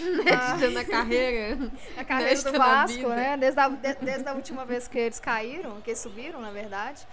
[0.00, 1.70] Inédita na carreira.
[1.96, 3.36] A carreira Inédita do na Vasco, né?
[3.36, 7.06] Desde a, de- desde a última vez que eles caíram, que eles subiram, na verdade.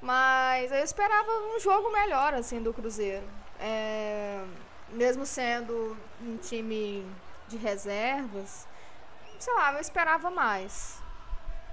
[0.00, 3.26] Mas eu esperava um jogo melhor, assim, do Cruzeiro.
[3.58, 4.42] É,
[4.92, 7.04] mesmo sendo um time
[7.48, 8.66] de reservas,
[9.38, 10.99] sei lá, eu esperava mais.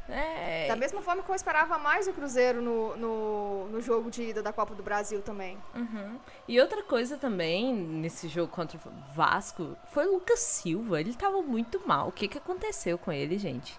[0.09, 0.67] É.
[0.67, 4.41] Da mesma forma que eu esperava mais o Cruzeiro no, no, no jogo de ida
[4.41, 5.57] da Copa do Brasil também.
[5.75, 6.17] Uhum.
[6.47, 10.99] E outra coisa também, nesse jogo contra o Vasco, foi o Lucas Silva.
[10.99, 12.07] Ele tava muito mal.
[12.07, 13.77] O que, que aconteceu com ele, gente?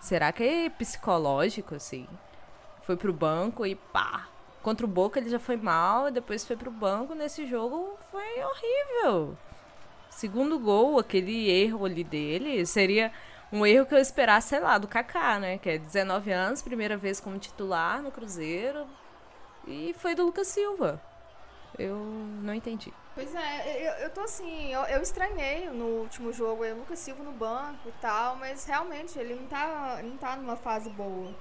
[0.00, 2.06] Será que é psicológico, assim?
[2.82, 4.28] Foi pro banco e pá.
[4.62, 7.14] Contra o Boca ele já foi mal, e depois foi pro banco.
[7.14, 9.36] Nesse jogo foi horrível.
[10.10, 13.10] Segundo gol, aquele erro ali dele, seria
[13.52, 15.58] um erro que eu esperasse, sei lá, do Kaká, né?
[15.58, 18.86] Que é 19 anos, primeira vez como titular no Cruzeiro.
[19.66, 21.00] E foi do Lucas Silva.
[21.78, 21.96] Eu
[22.42, 22.92] não entendi.
[23.14, 26.98] Pois é, eu, eu tô assim, eu, eu estranhei no último jogo aí, o Lucas
[26.98, 31.34] Silva no banco e tal, mas realmente ele não tá, não tá numa fase boa.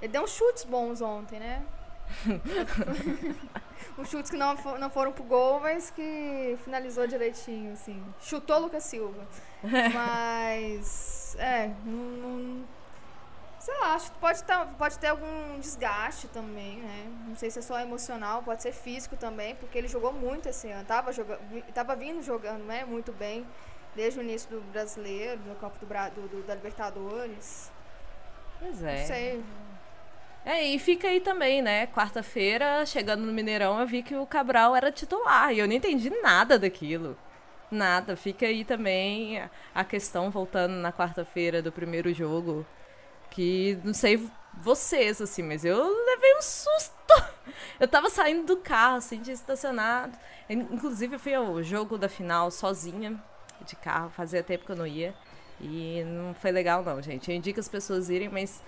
[0.00, 1.64] Ele deu uns chutes bons ontem, né?
[3.98, 8.00] uns chutes que não, não foram pro gol, mas que finalizou direitinho, assim.
[8.20, 9.26] Chutou Lucas Silva.
[9.92, 11.92] Mas, é, não,
[12.28, 12.64] não-
[13.58, 17.06] sei lá, acho que pode, tá, pode ter algum desgaste também, né?
[17.28, 20.68] Não sei se é só emocional, pode ser físico também, porque ele jogou muito esse
[20.70, 20.84] ano.
[20.86, 21.38] Tava, joga,
[21.74, 23.46] tava vindo jogando né, muito bem
[23.94, 25.86] desde o início do brasileiro, do Copa do,
[26.22, 27.70] do, do- da Libertadores.
[28.58, 29.04] Pois Não é.
[29.04, 29.44] sei.
[30.44, 31.86] É, e fica aí também, né?
[31.88, 35.52] Quarta-feira, chegando no Mineirão, eu vi que o Cabral era titular.
[35.52, 37.18] E eu não entendi nada daquilo.
[37.70, 38.16] Nada.
[38.16, 39.40] Fica aí também
[39.74, 42.64] a- questão, voltando na quarta-feira do primeiro jogo.
[43.30, 45.76] Que não sei vocês, assim, mas eu
[46.06, 46.92] levei um susto.
[47.78, 50.16] Eu tava saindo do carro, assim, de estacionado.
[50.48, 53.22] In- Inclusive, eu fui ao jogo da final sozinha,
[53.64, 54.10] de carro.
[54.10, 55.14] Fazia tempo que eu não ia.
[55.60, 57.30] E não foi legal, não, gente.
[57.30, 58.62] Eu indico as pessoas irem, mas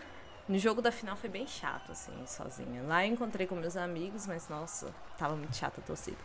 [0.49, 2.83] no jogo da final foi bem chato, assim, sozinha.
[2.83, 6.19] Lá eu encontrei com meus amigos, mas nossa, tava muito chata a torcida.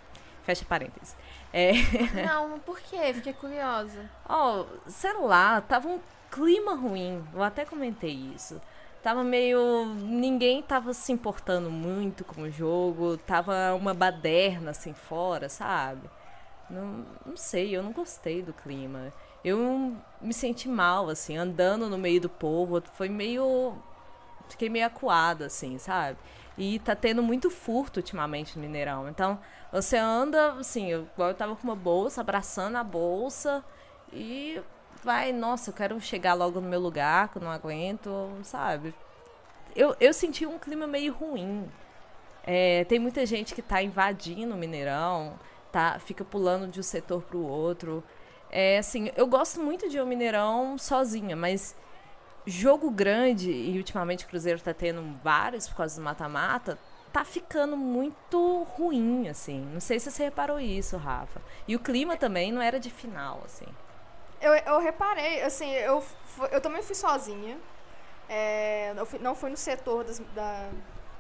[0.44, 1.16] Fecha parênteses.
[1.52, 1.72] É,
[2.28, 3.14] Não, por quê?
[3.14, 4.10] Fiquei curiosa.
[4.28, 6.00] ó, sei lá, tava um
[6.32, 7.24] clima ruim.
[7.34, 8.62] Eu até comentei isso.
[9.02, 9.86] Tava meio.
[9.86, 13.18] Ninguém tava se importando muito com o jogo.
[13.18, 16.10] Tava uma baderna assim fora, sabe?
[16.70, 19.14] Não, não sei, eu não gostei do clima.
[19.44, 22.82] Eu me senti mal, assim, andando no meio do povo.
[22.94, 23.74] Foi meio.
[24.50, 26.18] Fiquei meio acuada, assim, sabe?
[26.58, 29.10] E tá tendo muito furto ultimamente no Mineirão.
[29.10, 29.40] Então,
[29.82, 33.64] você anda, assim, eu, igual eu tava com uma bolsa, abraçando a bolsa.
[34.12, 34.62] E
[35.04, 38.94] vai, nossa, eu quero chegar logo no meu lugar, que eu não aguento, sabe?
[39.76, 41.68] Eu, eu senti um clima meio ruim.
[42.46, 45.40] É, tem muita gente que tá invadindo o Mineirão,
[45.72, 48.04] tá, fica pulando de um setor pro outro.
[48.52, 51.76] É, assim, eu gosto muito de ir ao Mineirão sozinha, mas
[52.46, 56.78] jogo grande, e ultimamente o Cruzeiro tá tendo vários por causa do mata-mata,
[57.14, 59.62] tá ficando muito ruim, assim.
[59.72, 61.42] Não sei se você reparou isso, Rafa.
[61.68, 63.68] E o clima também não era de final, assim.
[64.42, 66.04] Eu, eu reparei, assim, eu,
[66.52, 67.58] eu também fui sozinha.
[68.28, 70.68] É, fui- não fui no setor das, da.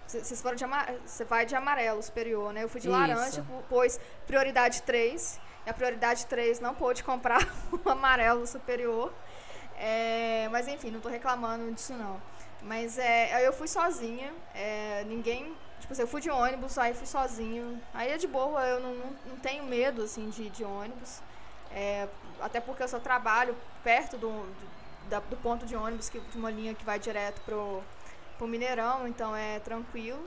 [0.07, 0.65] Vocês foram de
[1.05, 2.63] Você vai de amarelo superior, né?
[2.63, 2.97] Eu fui de Isso.
[2.97, 5.39] laranja, po- pois prioridade 3.
[5.65, 7.39] E a prioridade 3 não pôde comprar
[7.71, 9.13] o amarelo superior.
[9.77, 12.19] É, mas enfim, não tô reclamando disso não.
[12.61, 14.33] Mas é, eu fui sozinha.
[14.55, 15.55] é, ninguém.
[15.83, 17.77] Tipo assim, eu fui de ônibus, aí fui sozinho.
[17.93, 21.19] Aí é de boa, eu não, não, não tenho medo assim de, de ônibus.
[21.71, 22.07] É,
[22.39, 24.69] até porque eu só trabalho perto do, do,
[25.09, 27.83] da- do ponto de ônibus, que, de uma linha que vai direto pro,
[28.37, 30.25] pro Mineirão, então é tranquilo.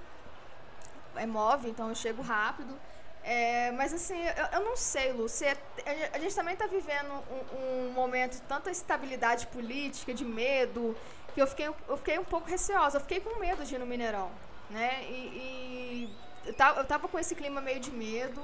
[1.14, 2.78] É móvel, então eu chego rápido.
[3.24, 5.56] É, mas assim, eu, eu não sei, Lúcia.
[5.86, 7.10] é- A gente também está vivendo
[7.54, 10.94] um, um momento de tanta instabilidade política, de medo,
[11.34, 12.98] que eu fiquei, eu fiquei um pouco receosa.
[12.98, 14.30] Eu fiquei com medo de ir no Mineirão,
[14.70, 15.04] né?
[15.04, 18.42] E, e eu, tava, com esse clima meio de medo.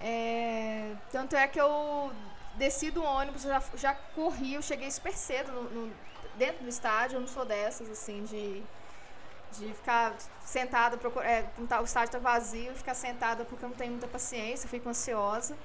[0.00, 2.12] é, tanto é que eu
[2.56, 5.92] desci do ônibus, já, já corri, eu cheguei super cedo no- no-
[6.36, 7.16] dentro do estádio.
[7.16, 8.62] Eu não sou dessas, assim, de
[9.52, 13.90] de ficar sentada, procura, é, o estádio tá vazio, ficar sentada porque eu não tenho
[13.92, 15.56] muita paciência, eu fico ansiosa.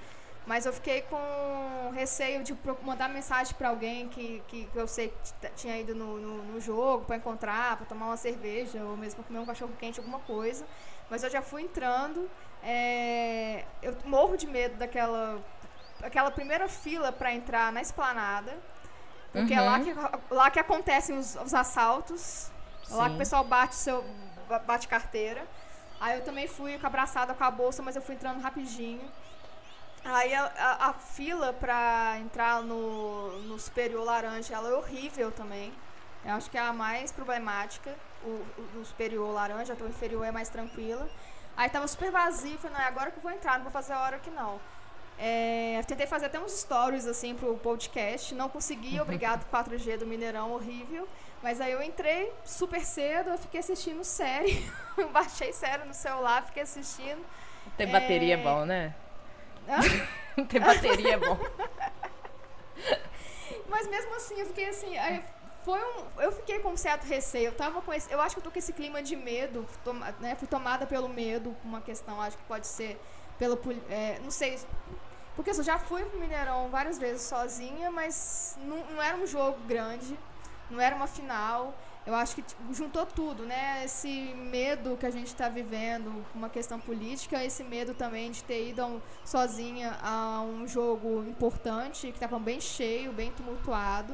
[0.46, 5.10] Mas eu fiquei com receio de mandar mensagem para alguém que, que, que eu sei
[5.42, 9.24] que tinha ido no, no, no jogo para encontrar, para tomar uma cerveja ou mesmo
[9.24, 10.66] comer um cachorro quente, alguma coisa.
[11.10, 12.30] Mas eu já fui entrando.
[12.64, 15.40] é, eu morro de medo daquela
[16.04, 18.54] aquela primeira fila para entrar na esplanada.
[19.34, 19.84] Porque é lá Uhum.
[19.84, 19.94] que,
[20.34, 22.52] lá que acontecem os, os assaltos.
[22.90, 24.04] É Lá que o pessoal bate seu
[24.48, 25.46] ba- bate carteira.
[26.00, 29.10] Aí eu também fui abraçada com a bolsa, mas eu fui entrando rapidinho.
[30.06, 35.74] Aí a, a- a fila pra entrar no, no superior laranja, ela é horrível também.
[36.24, 38.46] Eu acho que é a mais problemática, o,
[38.80, 41.08] o, superior laranja, até o inferior é mais tranquila.
[41.58, 43.94] Aí tava super vazio, falei, não, é agora que eu vou entrar, não vou fazer
[43.94, 44.60] a hora aqui não.
[45.18, 50.52] É, tentei fazer até uns stories assim pro podcast, não consegui, obrigado 4G do Mineirão,
[50.52, 51.08] horrível.
[51.42, 54.70] Mas aí eu entrei super cedo, eu fiquei assistindo série.
[55.14, 57.24] Baixei série no celular, fiquei assistindo.
[57.78, 58.38] Ter bateria É.
[58.38, 58.94] bom, né?
[60.38, 60.46] Hã?
[60.46, 61.38] Ter bateria é bom.
[63.70, 64.94] Mas mesmo assim, eu fiquei assim.
[65.64, 67.48] foi um, eu fiquei com um certo receio.
[67.48, 70.14] Eu tava com esse, eu acho que eu tô com esse clima de medo, toma-
[70.20, 70.36] né?
[70.36, 73.00] Fui tomada pelo medo, uma questão, acho que pode ser
[73.38, 74.58] pelo é, não sei,
[75.36, 79.28] porque assim, eu já fui pro Mineirão várias vezes sozinha, mas não, não era um
[79.28, 80.18] jogo grande,
[80.70, 81.74] não era uma final.
[82.06, 83.84] Eu acho que tipo, juntou tudo, né?
[83.84, 88.70] Esse medo que a gente está vivendo, uma questão política, esse medo também de ter
[88.70, 94.14] ido um- sozinha a um jogo importante, que estava bem cheio, bem tumultuado.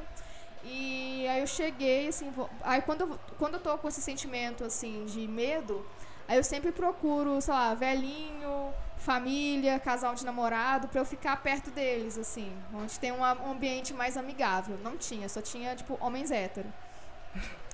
[0.63, 4.63] E aí eu cheguei, assim, vou- aí quando eu, quando eu tô com esse sentimento,
[4.63, 5.85] assim, de medo,
[6.27, 11.69] aí eu sempre procuro, sei lá, velhinho, família, casal de namorado, pra eu ficar perto
[11.71, 14.77] deles, assim, onde tem um ambiente mais amigável.
[14.83, 16.71] Não tinha, só tinha, tipo, homens hétero.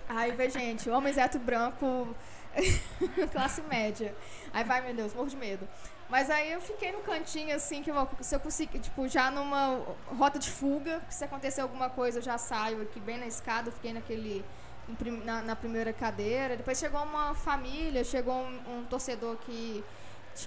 [0.10, 2.16] Aí vê, gente, homens hétero branco,
[3.32, 4.16] classe média.
[4.54, 5.68] Aí vai, meu Deus, morro de medo.
[6.10, 9.82] Mas aí eu fiquei no cantinho, assim, que eu- se eu conseguir, tipo, já numa
[10.18, 13.74] rota de fuga, se acontecer alguma coisa eu já saio aqui bem na escada, eu
[13.74, 14.44] fiquei naquele.
[15.26, 16.56] Na, na primeira cadeira.
[16.56, 19.84] Depois chegou uma família, chegou um, um torcedor que,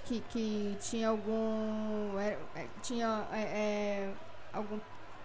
[0.05, 2.17] que, que tinha algum.
[2.19, 4.13] era- é, tinha é, é,
[4.51, 4.79] algum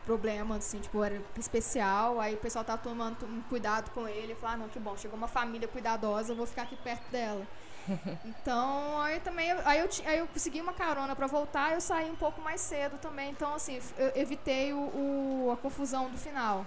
[0.06, 2.20] problema, assim, tipo, era especial.
[2.20, 4.34] Aí o pessoal tá tomando um cuidado com ele.
[4.36, 7.46] Falei, ah, não, que bom, chegou uma família cuidadosa, eu vou ficar aqui perto dela.
[8.24, 12.16] Então, aí também, aí eu, aí eu consegui uma carona pra voltar, eu saí um
[12.16, 16.66] pouco mais cedo também, então assim, eu evitei o, o- a confusão do final.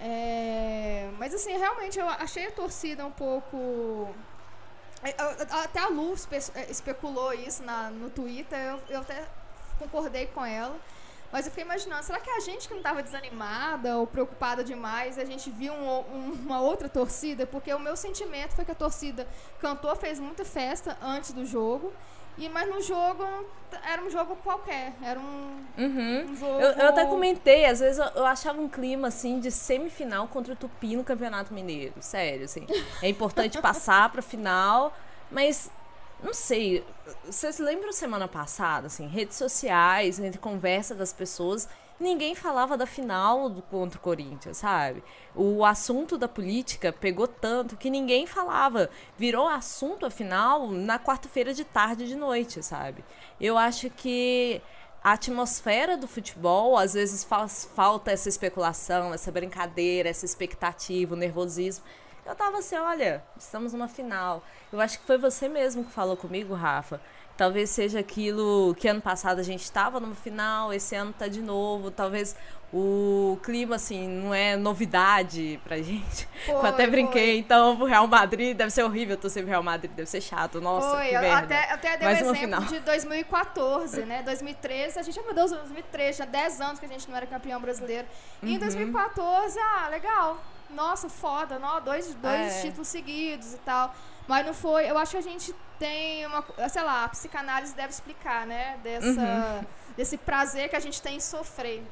[0.00, 4.08] É, mas assim, realmente eu achei a torcida um pouco.
[5.02, 5.14] é,
[5.64, 6.14] Até a Lu
[6.54, 9.26] é, especulou isso na, no Twitter, eu, eu até
[9.78, 10.76] concordei com ela.
[11.32, 14.62] Mas eu fiquei imaginando, será que é a gente que não estava desanimada ou preocupada
[14.62, 17.46] demais, a gente viu um um- uma outra torcida?
[17.46, 19.26] Porque o meu sentimento foi que a torcida
[19.60, 21.92] cantou, fez muita festa antes do jogo,
[22.38, 23.24] e mas no jogo
[23.84, 26.26] era um jogo qualquer, era um, Uhum.
[26.30, 26.60] um jogo...
[26.60, 30.52] Eu, eu até comentei, às vezes eu, eu achava um clima assim de semifinal contra
[30.52, 31.94] o Tupi no Campeonato Mineiro.
[32.00, 32.64] Sério, assim.
[33.02, 34.96] É importante passar pra final,
[35.32, 35.68] mas
[36.22, 36.84] não sei.
[37.24, 43.48] Vocês lembram semana passada, assim, redes sociais, entre conversa das pessoas, ninguém falava da final
[43.48, 45.02] do, contra o Corinthians, sabe?
[45.34, 48.90] O assunto da política pegou tanto que ninguém falava.
[49.16, 53.04] Virou assunto, afinal, na quarta-feira de tarde de noite, sabe?
[53.40, 54.60] Eu acho que
[55.02, 61.18] a atmosfera do futebol, às vezes faz falta essa especulação, essa brincadeira, essa expectativa, o
[61.18, 61.84] nervosismo.
[62.26, 64.42] Eu tava assim, olha, estamos numa final.
[64.72, 67.00] Eu acho que foi você mesmo que falou comigo, Rafa.
[67.36, 71.42] Talvez seja aquilo que ano passado a gente estava numa final, esse ano tá de
[71.42, 71.90] novo.
[71.90, 72.36] Talvez
[72.72, 76.28] o clima, assim, não é novidade pra gente.
[76.48, 77.36] eu Foi, até brinquei, foi.
[77.38, 80.60] então o Real Madrid deve ser horrível torcer pro Real Madrid, deve ser chato.
[80.60, 81.38] Nossa, Foi, que eu merda.
[81.56, 82.60] até, até dei o Mais exemplo final.
[82.62, 84.22] de 2014, né?
[84.22, 87.26] 2013, a gente, oh meu Deus, 2013, já 10 anos que a gente não era
[87.26, 88.06] campeão brasileiro.
[88.42, 88.52] E Uhum.
[88.54, 90.38] em 2014, ah, legal.
[90.70, 92.62] Nossa, foda, nó, dois, dois É.
[92.62, 93.94] títulos seguidos e tal.
[94.26, 97.90] Mas não foi, eu acho que a gente tem uma, sei lá, a psicanálise deve
[97.90, 98.78] explicar, né?
[98.82, 99.64] Dessa, Uhum.
[99.96, 101.82] desse prazer que a gente tem em sofrer.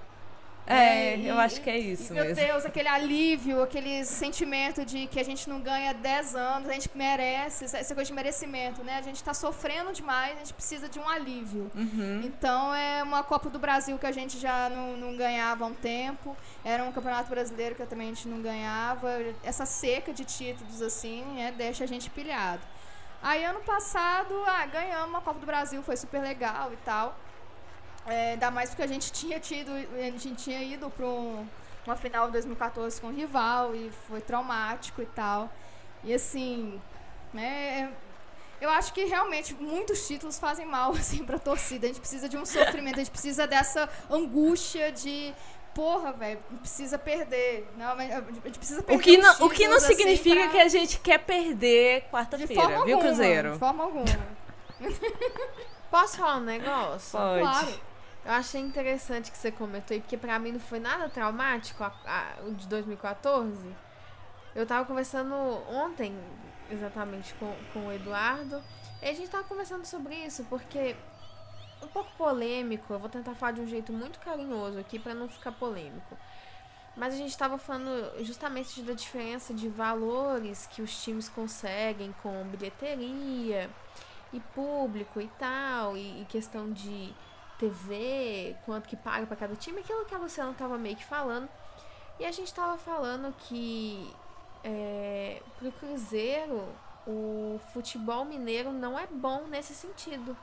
[0.66, 2.44] É, e- eu acho que é isso e, meu mesmo.
[2.46, 6.88] Deus, aquele alívio, aquele sentimento de que a gente não ganha 10 anos, a gente
[6.94, 8.96] merece, essa coisa de merecimento, né?
[8.98, 11.70] A gente tá sofrendo demais, a gente precisa de um alívio.
[11.74, 12.22] Uhum.
[12.24, 15.74] Então é uma Copa do Brasil que a gente já não, não ganhava há um
[15.74, 16.36] tempo.
[16.64, 19.08] Era um campeonato brasileiro que também a gente não ganhava.
[19.42, 22.62] Essa seca de títulos, assim, né, deixa a gente pilhado.
[23.20, 27.16] Aí ano passado, ah, ganhamos a Copa do Brasil, foi super legal e tal.
[28.06, 31.06] É, ainda mais porque a gente tinha tido, a gente tinha ido para
[31.86, 35.50] uma final de 2014 com o rival e foi traumático e tal.
[36.02, 36.80] E assim,
[37.32, 37.92] né,
[38.60, 41.86] eu acho que realmente muitos títulos fazem mal assim pra torcida.
[41.86, 45.32] A gente precisa de um sofrimento, a gente precisa dessa angústia de
[45.72, 47.68] porra, velho, precisa perder.
[47.78, 50.48] Não, mas a gente precisa perder O que não, o que não assim, significa pra-
[50.48, 53.52] que a gente quer perder de quarta-feira, forma viu, alguma, Cruzeiro?
[53.52, 54.04] De forma alguma.
[55.90, 57.18] Posso falar um negócio?
[57.18, 57.40] Pode.
[57.40, 57.91] Claro.
[58.24, 61.84] Eu achei interessante que você comentou aí, porque pra mim não foi nada traumático
[62.46, 63.74] o de 2014.
[64.54, 65.34] Eu tava conversando
[65.68, 66.16] ontem,
[66.70, 68.62] exatamente, com, com o Eduardo,
[69.00, 70.94] e a gente tava conversando sobre isso, porque
[71.82, 75.28] um pouco polêmico, eu vou tentar falar de um jeito muito carinhoso aqui pra não
[75.28, 76.16] ficar polêmico.
[76.96, 82.44] Mas a gente tava falando justamente da diferença de valores que os times conseguem com
[82.44, 83.68] bilheteria
[84.32, 87.12] e público e tal, e, e questão de
[87.62, 91.48] TV, quanto que paga pra cada time, aquilo que a Luciana tava meio que falando.
[92.18, 94.12] E a gente tava falando que
[94.64, 96.64] é, pro Cruzeiro
[97.06, 100.36] o futebol mineiro não é bom nesse sentido.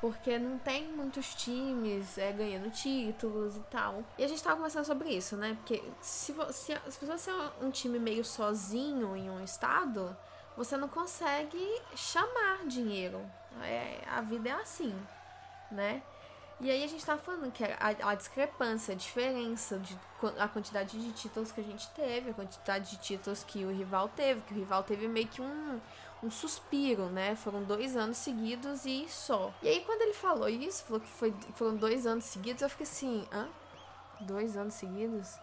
[0.00, 4.02] Porque não tem muitos times é, ganhando títulos e tal.
[4.16, 5.54] E a gente tava conversando sobre isso, né?
[5.58, 10.16] Porque se, vo- se, se você é um time meio sozinho em um estado,
[10.56, 11.62] você não consegue
[11.94, 13.20] chamar dinheiro.
[13.62, 14.94] É, a vida é assim,
[15.70, 16.02] né?
[16.60, 19.96] E aí a gente tava falando que a, a discrepância, a diferença de
[20.38, 24.10] a quantidade de títulos que a gente teve, a quantidade de títulos que o rival
[24.10, 25.80] teve, que o rival teve meio que um,
[26.22, 27.34] um suspiro, né?
[27.34, 29.54] Foram dois anos seguidos e só.
[29.62, 32.84] E aí quando ele falou isso, falou que foi, foram dois anos seguidos, eu fiquei
[32.84, 33.48] assim, hã?
[34.20, 35.38] Dois anos seguidos?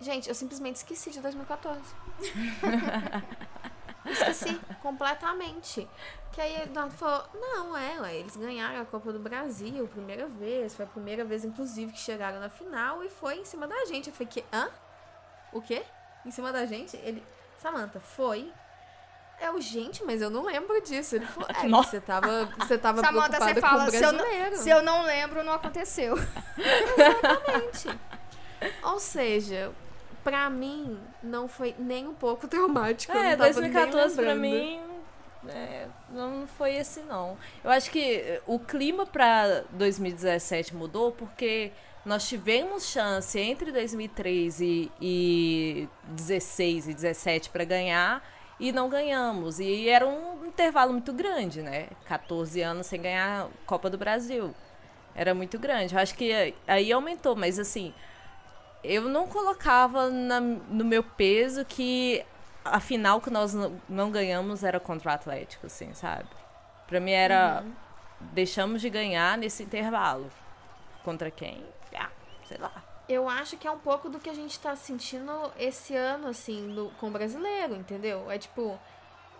[0.00, 1.80] Gente, eu simplesmente esqueci de 2014.
[4.06, 5.88] Esqueci completamente.
[6.32, 10.26] Que aí o Eduardo falou: não, é, ué, eles ganharam a Copa do Brasil, primeira
[10.26, 10.74] vez.
[10.74, 14.08] Foi a primeira vez, inclusive, que chegaram na final e foi em cima da gente.
[14.08, 14.68] Eu falei: que, hã?
[15.52, 15.84] O quê?
[16.24, 16.96] Em cima da gente?
[16.96, 17.22] Ele,
[17.58, 18.52] Samantha, foi.
[19.40, 21.16] Eu, gente, mas eu não lembro disso.
[21.16, 21.90] Ele falou: é, Nossa.
[21.90, 24.50] você tava, você tava Samantha, preocupada você com o fala, se eu, brasileiro.
[24.56, 26.14] não, se eu não lembro, não aconteceu.
[26.96, 28.00] Exatamente.
[28.84, 29.72] Ou seja,
[30.22, 33.12] pra mim, não foi nem um pouco traumático.
[33.12, 34.80] É, não tava nem 2014 pra mim
[35.48, 37.36] é, não foi esse não.
[37.64, 41.72] Eu acho que o clima pra 2017 mudou porque
[42.04, 48.22] nós tivemos chance entre 2013 e 16 e 17 pra ganhar
[48.58, 49.58] e não ganhamos.
[49.58, 51.88] E era um intervalo muito grande, né?
[52.06, 54.54] 14 anos sem ganhar Copa do Brasil.
[55.14, 55.94] Era muito grande.
[55.94, 57.92] Eu acho que aí aumentou, mas assim,
[58.82, 62.24] eu não colocava na- no meu peso que
[62.64, 63.54] a final que nós
[63.88, 66.28] não, ganhamos era contra o Atlético, assim, sabe?
[66.86, 67.64] Pra mim era.
[68.20, 70.30] Deixamos de ganhar nesse intervalo.
[71.04, 71.64] Contra quem?
[71.96, 72.08] Ah,
[72.46, 72.70] sei lá.
[73.08, 76.62] Eu acho que é um pouco do que a gente tá sentindo esse ano, assim,
[76.68, 78.30] no- com o brasileiro, entendeu?
[78.30, 78.78] É tipo,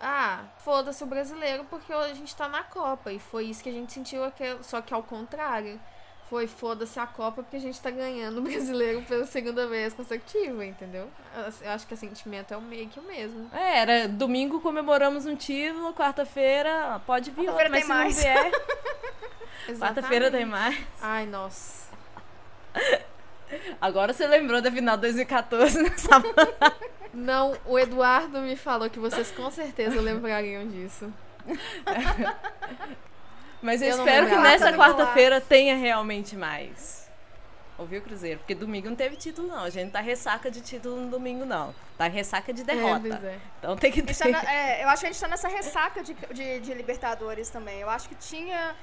[0.01, 3.11] ah, foda-se o brasileiro porque a gente tá na Copa.
[3.13, 5.79] E foi isso que a gente sentiu, aqui, só que ao contrário.
[6.33, 10.65] Foi foda-se a Copa porque a gente tá ganhando o brasileiro pela segunda vez consecutiva,
[10.65, 11.07] entendeu?
[11.61, 13.51] Eu acho que o sentimento é o meio que o mesmo.
[13.53, 17.97] É, era domingo comemoramos um título, quarta-feira pode vir outro, Quarta-feira mas tem se não
[17.97, 18.19] mais.
[18.23, 18.51] vier,
[19.79, 20.83] quarta-feira tem mais.
[20.99, 21.87] Ai, nossa.
[23.79, 26.19] Agora você lembrou da final de 2014 nessa
[27.13, 31.13] Não, o Eduardo me falou que vocês com certeza lembrariam disso.
[33.63, 37.09] Mas eu, Eu espero que nessa Tá quarta-feira tenha realmente mais.
[37.77, 38.39] Ouviu, Cruzeiro?
[38.39, 39.63] Porque domingo não teve título, não.
[39.63, 41.73] A gente não tá ressaca de título no domingo, não.
[41.97, 42.99] Tá ressaca de É, derrota.
[43.07, 43.39] pois é.
[43.59, 44.31] Então tem que tá ter.
[44.31, 47.79] na- é, eu acho que a gente tá nessa ressaca de, de, de Libertadores também.
[47.79, 48.75] Eu acho que tinha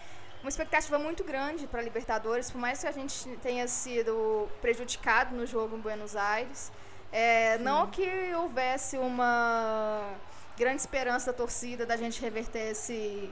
[0.43, 5.47] uma expectativa muito grande para Libertadores, por mais que a gente tenha sido prejudicado no
[5.47, 6.73] jogo em Buenos Aires.
[7.13, 10.03] É, não que houvesse uma
[10.59, 13.31] grande esperança da torcida da gente reverter esse,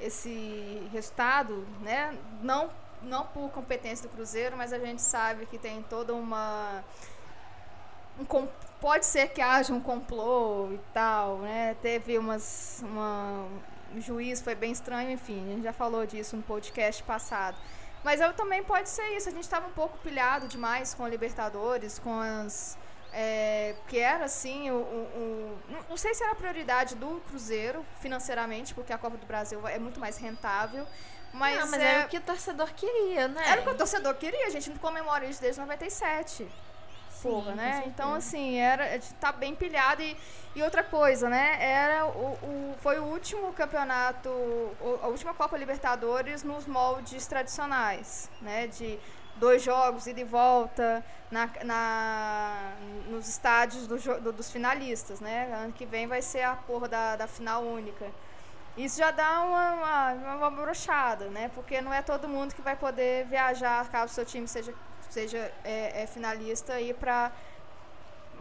[0.00, 2.16] esse resultado, né?
[2.42, 2.70] Não,
[3.02, 6.84] não por competência do Cruzeiro, mas a gente sabe que tem toda uma
[8.18, 8.48] um
[8.80, 11.76] pode ser que haja um complô e tal, né?
[11.82, 13.46] Teve umas uma
[13.94, 17.56] um juiz foi bem estranho, enfim, a gente já falou disso no podcast passado.
[18.06, 19.28] Mas eu também pode ser isso.
[19.28, 22.78] A gente estava um pouco pilhado demais com a Libertadores, com as.
[23.18, 27.18] É, que era assim, o, o, o- não- não sei se era a prioridade do
[27.28, 30.86] Cruzeiro financeiramente, porque a Copa do Brasil é muito mais rentável.
[31.32, 33.42] Mas, Mas, mas é, era o que o torcedor queria, né?
[33.48, 36.46] era o que o torcedor queria, a gente não comemora isso desde 97.
[37.22, 37.84] Porra, com né?
[37.86, 40.02] Então, assim, era, tá bem pilhado.
[40.02, 40.16] E,
[40.54, 41.56] e outra coisa, né?
[41.60, 44.28] Era o, o- foi o último campeonato,
[45.02, 48.66] a última Copa Libertadores nos moldes tradicionais, né?
[48.66, 48.98] De
[49.36, 52.72] dois jogos, ida e volta, na, na-
[53.08, 55.52] nos estádios do do- dos finalistas, né?
[55.62, 58.06] Ano que vem vai ser a porra da, da final única.
[58.76, 61.50] Isso já dá uma, uma, uma brochada, né?
[61.54, 64.74] Porque não é todo mundo que vai poder viajar caso o seu time seja,
[65.08, 66.92] seja é, é finalista e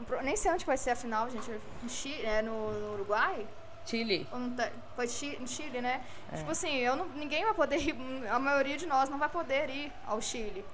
[0.05, 1.49] pro- Nem sei onde vai ser a final, gente.
[1.81, 3.47] No Chi- É no, no Uruguai?
[3.85, 4.27] Chile.
[4.57, 5.05] Tá- Foi
[5.39, 6.03] no Chile, né?
[6.35, 7.95] Tipo assim, eu não, ninguém vai poder ir,
[8.29, 10.65] a maioria de nós não vai poder ir ao Chile,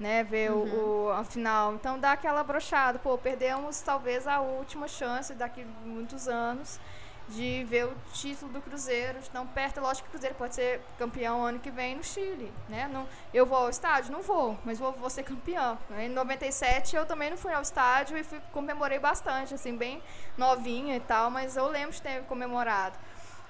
[0.00, 0.24] né?
[0.24, 1.74] Ver o, o- a final.
[1.74, 2.98] Então dá aquela brochada.
[2.98, 6.80] Pô, perdemos talvez a última chance daqui muitos anos
[7.28, 9.80] de ver o título do Cruzeiro tão perto.
[9.80, 12.90] Lógico que o Cruzeiro pode ser campeão ano que vem no Chile, né?
[12.92, 14.10] Não, eu vou ao estádio?
[14.10, 15.78] Não vou, mas vou, vou ser campeão.
[15.96, 20.02] Em 97 eu também não fui ao estádio e fui, comemorei bastante, assim, bem
[20.36, 22.98] novinha e tal, mas eu lembro de ter comemorado.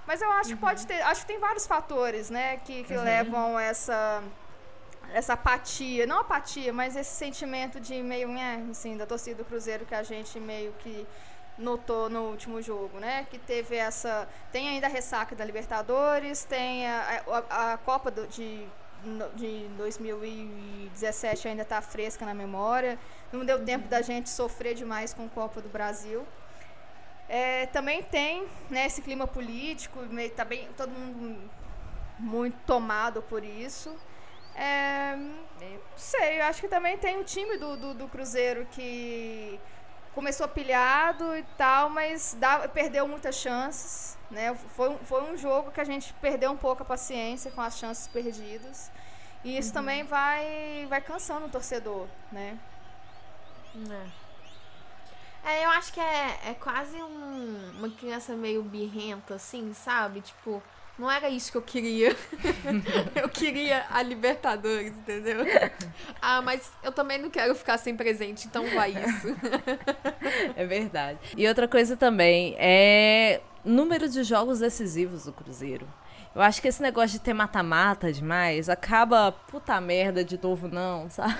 [0.07, 3.59] Mas eu acho que pode ter, acho que tem vários fatores, né, que, que levam
[3.59, 4.23] essa
[5.13, 9.85] essa apatia, não apatia, mas esse sentimento de meio, né, assim, da torcida do Cruzeiro
[9.87, 11.07] que a gente meio que
[11.59, 13.27] notou no último jogo, né?
[13.31, 18.27] Que teve essa, tem ainda a ressaca da Libertadores, tem a, a, a Copa do-
[18.27, 18.67] de
[19.35, 22.99] de 2017 ainda está fresca na memória.
[23.33, 26.27] Não deu tempo da gente sofrer demais com a Copa do Brasil.
[27.29, 31.39] É, também tem né, esse clima político, meio, tá bem, todo mundo
[32.19, 33.95] muito tomado por isso.
[34.55, 39.59] É, não sei, eu acho que também tem o time do, do, do Cruzeiro que
[40.15, 44.19] começou pilhado e tal, mas dá, perdeu muitas chances.
[44.31, 44.55] Né?
[44.77, 47.79] Foi, um- foi um jogo que a gente perdeu um pouco a paciência com as
[47.79, 48.91] chances perdidas.
[49.43, 52.59] E isso também vai, vai cansando o torcedor, né?
[53.91, 54.11] É.
[55.43, 60.21] É, eu acho que é, é quase um- uma criança meio birrenta, assim, sabe?
[60.21, 60.63] Tipo,
[61.01, 62.15] não era isso que eu queria.
[63.17, 65.39] eu queria a Libertadores, entendeu?
[66.21, 69.29] Ah, mas eu também não quero ficar sem presente, então vai isso.
[70.55, 71.19] É verdade.
[71.37, 75.89] E outra coisa também é número de jogos decisivos do Cruzeiro.
[76.35, 81.09] Eu acho que esse negócio de ter mata-mata demais acaba puta merda de novo não,
[81.09, 81.37] sabe?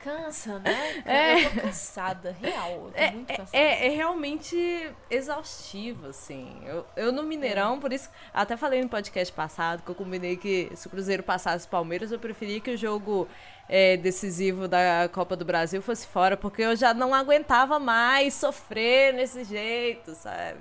[0.00, 1.02] Cansa, né?
[1.06, 1.44] É.
[1.44, 2.70] Eu tô cansada, real.
[2.70, 3.56] Eu tô É, muito é- cansada.
[3.58, 6.60] é- é realmente exaustivo, assim.
[6.64, 10.70] Eu, eu no Mineirão, por isso, até falei no podcast passado que eu combinei que
[10.74, 13.28] se o Cruzeiro passasse o Palmeiras, eu preferia que o jogo
[13.68, 19.12] é, decisivo da Copa do Brasil fosse fora, porque eu já não aguentava mais sofrer
[19.14, 20.58] nesse jeito, sabe?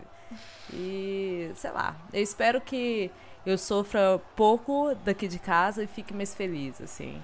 [0.74, 3.10] E, sei lá, eu espero que
[3.46, 7.22] eu sofra pouco daqui de casa e fique mais feliz, assim.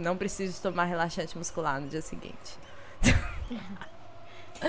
[0.00, 2.58] Não preciso tomar relaxante muscular no dia seguinte.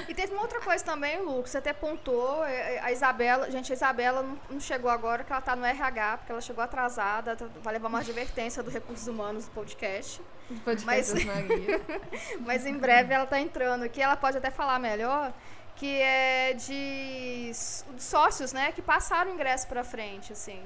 [0.07, 3.51] E teve uma outra coisa também, Lu, que você até pontuou, é, é, a Isabela,
[3.51, 7.35] gente, a Isabela não, chegou agora, que ela tá no RH, porque ela chegou atrasada,
[7.35, 10.21] tá- vai levar uma advertência do Recursos Humanos do podcast.
[10.63, 11.47] Podcast Mas-.
[12.39, 15.33] Mas em breve ela tá entrando aqui, ela pode até falar melhor,
[15.75, 17.51] que é de
[17.97, 20.61] sócios, né, que passaram o ingresso pra frente, assim.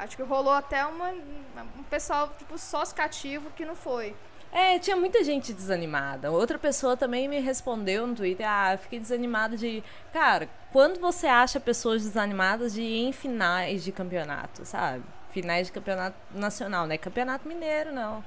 [0.00, 4.16] Acho que rolou até uma, um pessoal, tipo, sócio cativo que não foi.
[4.50, 6.30] É, tinha muita gente desanimada.
[6.32, 9.84] Outra pessoa também me respondeu no Twitter: Ah, eu fiquei desanimada de.
[10.12, 15.04] Cara, quando você acha pessoas desanimadas de ir em finais de campeonato, sabe?
[15.30, 16.96] Finais de campeonato nacional, né?
[16.96, 18.24] Campeonato mineiro, não.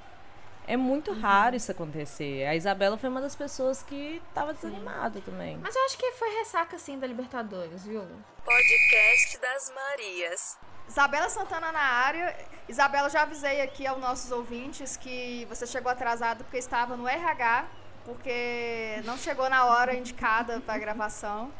[0.65, 2.45] É muito raro isso acontecer.
[2.45, 5.57] A Isabela foi uma das pessoas que tava desanimada também.
[5.57, 8.07] Mas eu acho que foi ressaca, assim, da Libertadores, viu?
[8.45, 10.57] Podcast das Marias.
[10.87, 12.35] Isabela Santana na área.
[12.67, 17.65] Isabela, já avisei aqui aos nossos ouvintes que você chegou atrasado porque estava no RH,
[18.05, 21.51] porque não chegou na hora indicada para a gravação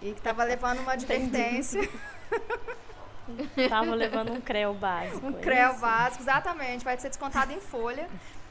[0.00, 1.80] e que estava levando uma advertência,
[3.68, 5.26] Tava levando um creu básico.
[5.26, 5.80] um é isso?
[5.80, 8.08] básico, exatamente, vai ser descontado em folha.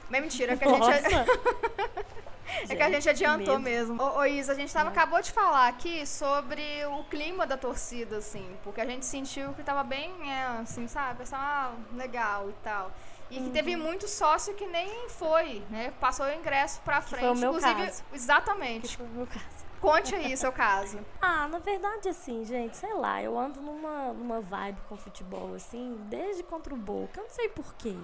[0.09, 1.15] Mas mentira, é que a gente,
[2.69, 3.93] é que a gente adiantou medo.
[3.95, 4.01] mesmo.
[4.01, 8.17] Ô, ô Isa, a gente tava, acabou de falar aqui sobre o clima da torcida,
[8.17, 12.53] assim, porque a gente sentiu que tava bem, é, assim, sabe, pessoal, ah, legal e
[12.63, 12.91] tal.
[13.31, 15.93] E que teve muito sócio que nem foi, né?
[15.99, 17.21] Passou o ingresso pra frente.
[17.21, 18.03] foi o meu Inclusive, caso.
[18.11, 18.97] exatamente.
[18.97, 19.58] Foi o meu caso.
[19.81, 20.99] Conte aí seu caso.
[21.21, 25.97] Ah, na verdade, assim, gente, sei lá, eu ando numa, numa vibe com futebol, assim,
[26.09, 27.19] desde contra o Boca.
[27.19, 27.95] Eu não sei porquê.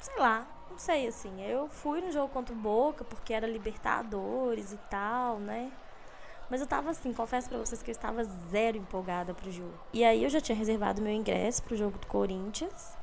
[0.00, 1.42] sei lá, não sei assim.
[1.42, 5.72] Eu fui no jogo contra o Boca porque era Libertadores e tal, né?
[6.50, 9.74] Mas eu tava assim, confesso pra vocês que eu estava zero empolgada pro jogo.
[9.92, 12.97] E aí eu já tinha reservado meu ingresso pro jogo do Corinthians.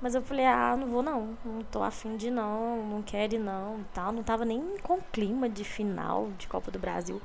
[0.00, 3.38] Mas eu falei, ah, não vou não, não tô afim de não, não quero ir
[3.38, 4.12] não e tal.
[4.12, 7.20] Não tava nem com clima de final de Copa do Brasil.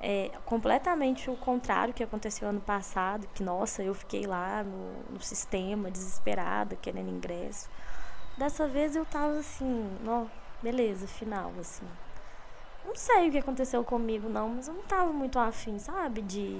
[0.00, 5.20] É completamente o contrário que aconteceu ano passado, que nossa, eu fiquei lá no, no
[5.20, 7.68] sistema, desesperada, querendo ingresso.
[8.36, 10.24] Dessa vez eu tava assim, ó,
[10.62, 11.86] beleza, final, assim.
[12.84, 16.22] Não sei o que aconteceu comigo, não, mas eu não tava muito afim, sabe?
[16.22, 16.56] De.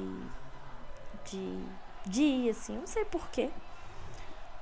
[1.25, 1.59] De.
[2.05, 2.77] De ir, assim.
[2.77, 3.51] Não sei porquê.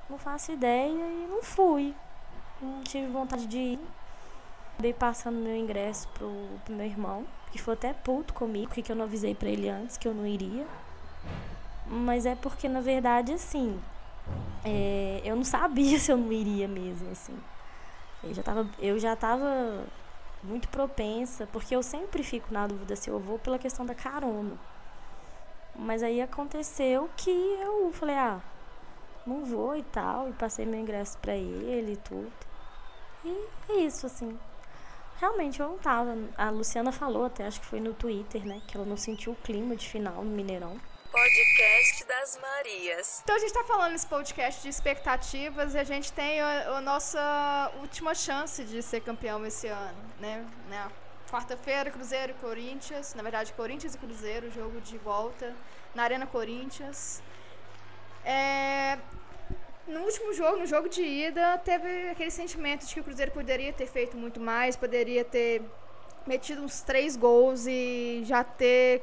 [0.09, 1.95] Não faço ideia e não fui.
[2.61, 3.81] Não tive vontade de ir.
[4.75, 6.31] Acabei passando meu ingresso pro,
[6.65, 9.97] pro meu irmão, que foi até puto comigo, porque eu não avisei pra ele antes
[9.97, 10.67] que eu não iria.
[11.87, 13.81] Mas é porque, na verdade, assim.
[14.65, 17.37] É, eu não sabia se eu não iria mesmo, assim.
[18.23, 19.85] Eu já tava, eu já tava
[20.43, 24.57] muito propensa, porque eu sempre fico na dúvida se eu vou pela questão da carona.
[25.75, 28.41] Mas aí aconteceu que eu falei, ah,
[29.27, 32.33] não vou e tal, e passei meu ingresso para ele e tudo.
[33.24, 34.39] E é isso, assim.
[35.18, 36.16] Realmente eu não tava.
[36.37, 38.61] A Luciana falou até, acho que foi no Twitter, né?
[38.68, 40.79] Que ela não sentiu o clima de final no Mineirão.
[41.11, 43.20] Podcast das Marias.
[43.24, 46.81] Então a gente tá falando nesse podcast de expectativas e a gente tem a, a
[46.83, 50.47] nossa última chance de ser campeão esse ano, né?
[50.68, 50.91] né?
[51.31, 53.14] Quarta-feira, Cruzeiro e Corinthians.
[53.14, 55.55] Na verdade, Corinthians e Cruzeiro, jogo de volta
[55.95, 57.22] na Arena Corinthians.
[58.29, 58.99] É,
[59.87, 63.72] no último jogo, no jogo de ida, teve aquele sentimento de que o Cruzeiro poderia
[63.72, 65.62] ter feito muito mais, poderia ter
[66.27, 69.01] metido uns três gols e já ter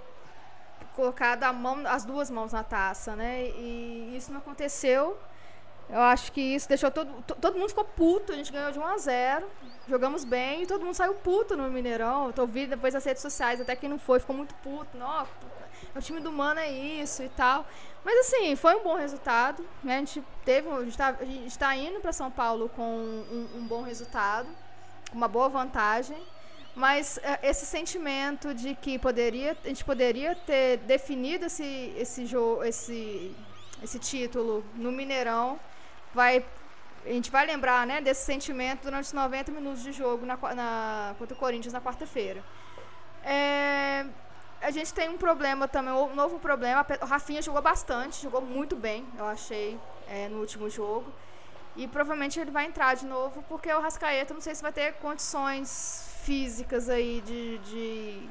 [0.94, 3.46] colocado a mão, as duas mãos na taça, né?
[3.46, 5.18] E isso não aconteceu.
[5.90, 7.10] Eu acho que isso deixou todo.
[7.24, 8.34] Todo mundo ficou puto.
[8.34, 9.48] A gente ganhou de 1 a 0
[9.88, 12.28] Jogamos bem e todo mundo saiu puto no Mineirão.
[12.28, 14.98] Eu tô ouvindo depois nas redes sociais, até quem não foi, ficou muito puto.
[14.98, 15.32] Nossa,
[15.96, 17.66] o time do Mano é isso e tal.
[18.04, 19.66] Mas assim, foi um bom resultado.
[19.84, 19.96] Né?
[19.96, 20.70] A gente teve.
[20.70, 24.48] A gente tá, a gente tá indo para São Paulo com um, um bom resultado,
[25.14, 26.22] uma boa vantagem.
[26.76, 32.64] Mas é, esse sentimento de que poderia, a gente poderia ter definido esse, esse, jogo,
[32.64, 33.36] esse,
[33.84, 35.60] esse título no Mineirão,
[36.14, 36.44] vai,
[37.06, 41.16] a gente vai lembrar né, desse sentimento durante os 90 minutos de jogo na, na,
[41.20, 42.44] contra o Corinthians na quarta-feira.
[43.24, 44.06] É,
[44.64, 46.86] a gente tem um problema também, um novo problema.
[47.02, 51.12] O Rafinha jogou bastante, jogou muito bem, eu achei, é, no último jogo.
[51.76, 54.94] E provavelmente ele vai entrar de novo, porque o Rascaeta não sei se vai ter
[54.94, 58.30] condições físicas aí de, de,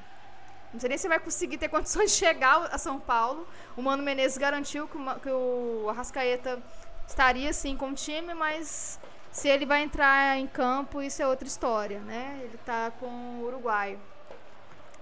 [0.73, 3.47] Não sei nem se vai conseguir ter condições de chegar a São Paulo.
[3.77, 6.63] O Mano Menezes garantiu que, uma, que o Arrascaeta
[7.07, 8.99] estaria sim com o time, mas
[9.31, 12.41] se ele vai entrar em campo, isso é outra história, né?
[12.43, 13.99] Ele tá com o Uruguai.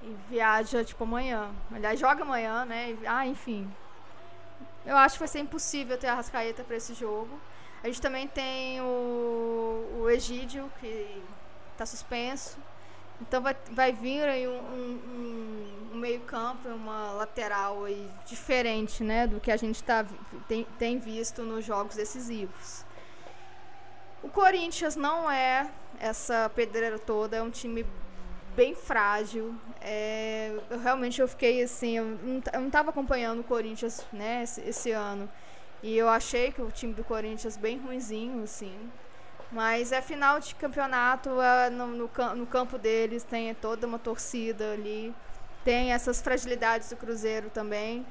[0.03, 1.51] E viaja, tipo, amanhã.
[1.71, 2.97] Aliás, joga amanhã, né?
[3.07, 3.71] Ah, enfim.
[4.85, 7.39] Eu acho que vai ser impossível ter a Rascaeta para esse jogo.
[7.83, 11.23] A gente também tem o, o Egídio, que
[11.73, 12.59] está suspenso.
[13.21, 19.27] Então vai, vai vir aí um, um, um meio campo, uma lateral aí diferente, né,
[19.27, 20.07] do que a gente tá,
[20.49, 22.85] tem, tem visto nos jogos decisivos.
[24.23, 27.87] O Corinthians não é essa pedreira toda, é um time
[28.55, 29.55] bem frágil.
[29.81, 32.19] É, eu, realmente eu fiquei assim, eu
[32.55, 35.29] não estava acompanhando o Corinthians, né, esse, esse ano.
[35.83, 38.75] E eu achei que o time do Corinthians bem ruinzinho, assim.
[39.51, 44.73] Mas é final de campeonato, é no, no, no, campo deles tem toda uma torcida
[44.73, 45.15] ali.
[45.65, 48.07] Tem essas fragilidades do Cruzeiro também.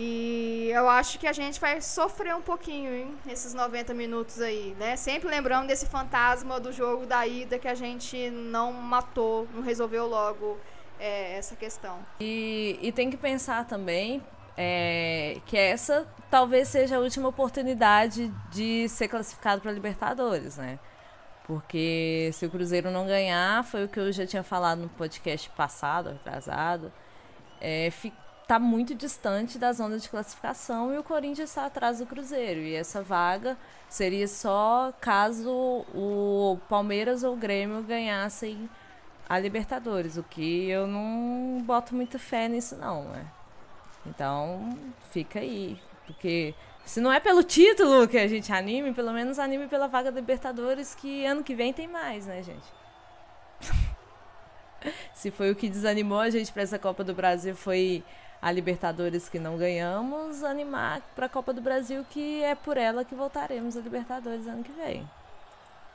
[0.00, 4.76] E eu acho que a gente vai sofrer um pouquinho, hein, esses 90 minutos aí,
[4.78, 4.94] né?
[4.94, 10.06] Sempre lembrando desse fantasma do jogo da ida que a gente não matou, não resolveu
[10.06, 10.56] logo
[11.00, 11.98] é, essa questão.
[12.20, 14.22] E, e tem que pensar também
[14.56, 20.78] é, que essa talvez seja a última oportunidade de ser classificado para Libertadores, né?
[21.44, 25.50] Porque se o Cruzeiro não ganhar, foi o que eu já tinha falado no podcast
[25.50, 26.92] passado, atrasado,
[27.60, 27.90] é,
[28.48, 32.60] tá muito distante da zona de classificação e o Corinthians está atrás do Cruzeiro.
[32.60, 33.58] E essa vaga
[33.90, 35.50] seria só caso
[35.94, 38.68] o Palmeiras ou o Grêmio ganhassem
[39.28, 43.26] a Libertadores, o que eu não boto muita fé nisso não, né?
[44.06, 44.78] Então,
[45.10, 45.78] fica aí.
[46.06, 46.54] Porque
[46.86, 50.20] se não é pelo título que a gente anime, pelo menos anime pela vaga da
[50.20, 52.66] Libertadores, que ano que vem tem mais, né, gente?
[55.12, 58.02] se foi o que desanimou a gente para essa Copa do Brasil foi
[58.40, 63.04] a Libertadores que não ganhamos, animar para a Copa do Brasil que é por ela
[63.04, 65.08] que voltaremos a Libertadores ano que vem.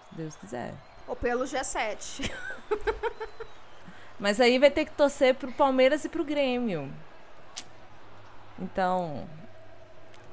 [0.10, 0.74] Se Deus quiser.
[1.08, 2.32] Ou pelo G7.
[4.20, 6.92] Mas aí vai ter que torcer pro Palmeiras e pro Grêmio.
[8.60, 9.28] Então.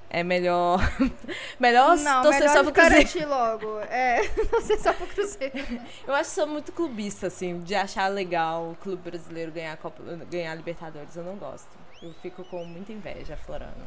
[0.08, 0.80] É melhor.
[1.58, 3.28] melhor Não, torcer melhor só pro Cruzeiro.
[3.28, 3.78] logo.
[3.88, 5.80] É, torcer só pro Cruzeiro.
[6.06, 9.76] Eu acho que sou muito clubista, assim, de achar legal o clube brasileiro ganhar a,
[9.76, 11.16] Copa, ganhar a Libertadores.
[11.16, 11.79] Eu não gosto.
[12.02, 13.84] Eu fico com muita inveja florando.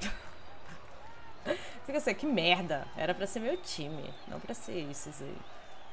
[1.86, 2.86] Fica assim, que merda.
[2.96, 5.38] Era pra ser meu time, não pra ser esses aí.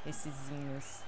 [0.05, 1.03] Essesinhos.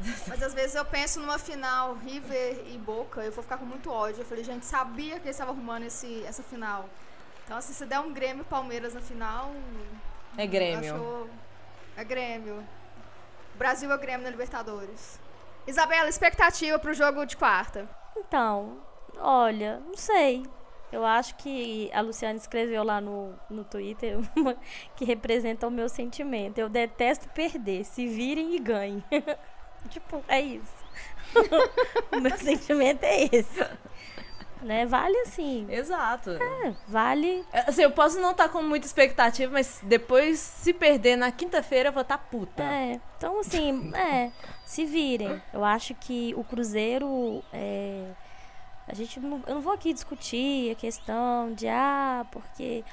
[0.28, 3.90] Mas às vezes eu penso numa final River e Boca, eu vou ficar com muito
[3.90, 4.20] ódio.
[4.20, 6.88] Eu falei, gente, sabia que eles estavam arrumando esse, essa final.
[7.44, 9.52] Então, assim, se der um Grêmio Palmeiras na final.
[10.36, 10.94] É Grêmio.
[10.94, 11.30] Achou...
[11.96, 12.66] É Grêmio.
[13.54, 15.18] Brasil é Grêmio na Libertadores.
[15.66, 17.88] Isabela, expectativa pro jogo de quarta.
[18.16, 18.78] Então,
[19.18, 20.44] olha, não sei.
[20.92, 24.56] Eu acho que a Luciana escreveu lá no, no Twitter uma
[24.94, 26.58] que representa o meu sentimento.
[26.58, 27.84] Eu detesto perder.
[27.84, 29.04] Se virem e ganhem.
[29.90, 30.86] tipo, é isso.
[32.12, 33.66] o meu sentimento é esse.
[34.62, 34.86] Né?
[34.86, 35.66] Vale assim.
[35.68, 36.30] Exato.
[36.30, 37.44] É, vale.
[37.52, 41.92] Assim, eu posso não estar com muita expectativa, mas depois, se perder na quinta-feira, eu
[41.92, 42.62] vou estar puta.
[42.62, 44.32] É, então assim, é,
[44.64, 45.42] se virem.
[45.52, 47.42] Eu acho que o Cruzeiro.
[47.52, 48.12] é,
[48.88, 52.84] a gente não, eu não vou aqui discutir a questão de ah, porque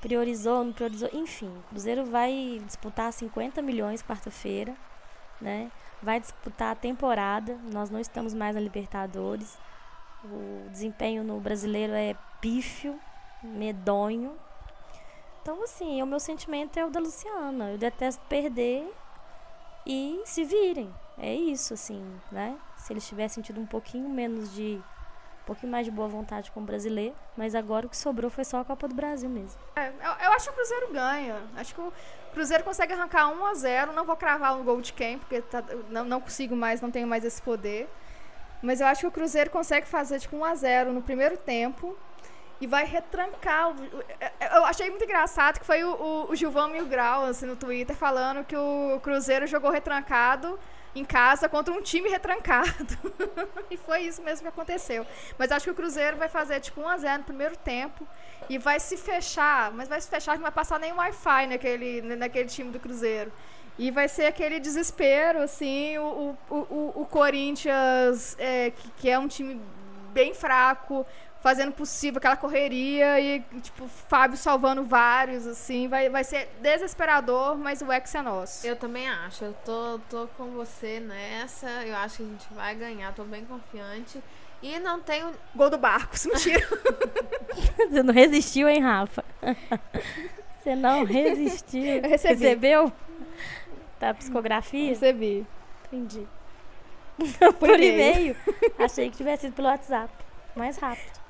[0.00, 1.08] priorizou, não priorizou.
[1.12, 4.74] Enfim, o Cruzeiro vai disputar 50 milhões quarta-feira,
[5.40, 5.70] né?
[6.02, 7.58] Vai disputar a temporada.
[7.72, 9.58] Nós não estamos mais na Libertadores.
[10.24, 12.98] O desempenho no brasileiro é pífio,
[13.42, 14.36] medonho.
[15.42, 17.70] Então, assim, o meu sentimento é o da Luciana.
[17.70, 18.90] Eu detesto perder
[19.86, 20.94] e se virem.
[21.18, 22.58] É isso, assim, né?
[22.76, 24.82] Se eles tivessem tido um pouquinho menos de.
[25.44, 27.14] Um pouquinho mais de boa vontade com o brasileiro.
[27.36, 29.60] Mas agora o que sobrou foi só a Copa do Brasil mesmo.
[29.76, 31.36] É, eu, eu acho que o Cruzeiro ganha.
[31.56, 31.92] Acho que o
[32.32, 35.62] Cruzeiro consegue arrancar 1 a 0 Não vou cravar um gol de quem, porque tá-
[35.90, 37.88] não, não consigo mais, não tenho mais esse poder.
[38.62, 41.94] Mas eu acho que o Cruzeiro consegue fazer tipo 1 a 0 no primeiro tempo
[42.58, 43.68] e vai retrancar.
[43.68, 44.04] o- o-
[44.56, 47.94] Eu achei muito engraçado que foi o, o, o Gilvão Mil Grau assim, no Twitter
[47.94, 50.58] falando que o Cruzeiro jogou retrancado
[50.94, 52.96] em casa contra um time retrancado.
[53.70, 55.06] e foi isso mesmo que aconteceu.
[55.38, 58.06] Mas acho que o Cruzeiro vai fazer tipo 1 a 0 no primeiro tempo
[58.48, 62.48] e vai se fechar, mas vai se fechar não vai passar nem Wi-Fi naquele, naquele
[62.48, 63.32] time do Cruzeiro.
[63.76, 69.18] E vai ser aquele desespero, assim, o, o, o, o Corinthians, é, que, que é
[69.18, 69.60] um time
[70.12, 71.04] bem fraco,
[71.44, 77.82] fazendo possível, aquela correria, e, tipo, Fábio salvando vários, assim, vai, vai ser desesperador, mas
[77.82, 78.66] o ex é nosso.
[78.66, 79.44] Eu também acho.
[79.44, 81.68] Eu tô, tô com você nessa.
[81.84, 83.12] Eu acho que a gente vai ganhar.
[83.12, 84.22] Tô bem confiante.
[84.62, 85.32] E não tenho.
[85.54, 86.66] Gol do Barcos, mentira.
[87.76, 89.22] Você não resistiu, hein, Rafa?
[90.62, 91.82] Você não resistiu.
[91.84, 92.34] Eu recebi.
[92.42, 92.92] Recebeu?
[94.00, 94.88] Tá psicografia?
[94.88, 95.46] Recebi.
[95.92, 96.26] Entendi.
[97.38, 98.34] Por Por e-mail.
[98.34, 98.36] e-mail?
[98.78, 100.10] Achei que tivesse sido pelo WhatsApp.
[100.56, 101.23] Mais rápido.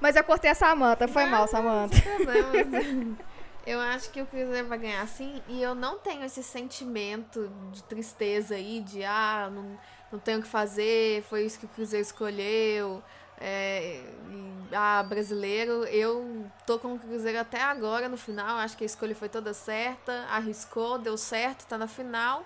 [0.00, 1.96] Mas eu cortei a Samanta, foi mal, Samanta.
[3.66, 5.42] Eu acho que o Cruzeiro vai ganhar sim.
[5.48, 9.76] E eu não tenho esse sentimento de tristeza aí, de ah, não,
[10.12, 13.02] não tenho o que fazer, foi isso que o Cruzeiro escolheu.
[13.40, 18.56] É, e, ah, brasileiro, eu tô com o Cruzeiro até agora no final.
[18.58, 22.44] Acho que a escolha foi toda certa, arriscou, deu certo, tá na final.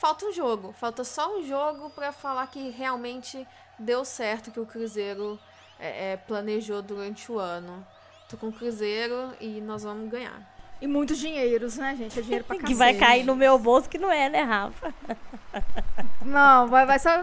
[0.00, 3.46] Falta um jogo, falta só um jogo pra falar que realmente
[3.78, 5.38] deu certo que o Cruzeiro
[5.78, 7.86] é, é, planejou durante o ano.
[8.28, 10.54] Tô com o Cruzeiro e nós vamos ganhar.
[10.80, 12.18] E muitos dinheiros, né, gente?
[12.18, 12.78] É dinheiro pra Que cacete.
[12.78, 14.92] vai cair no meu bolso, que não é, né, Rafa?
[16.24, 17.22] Não, vai, vai só...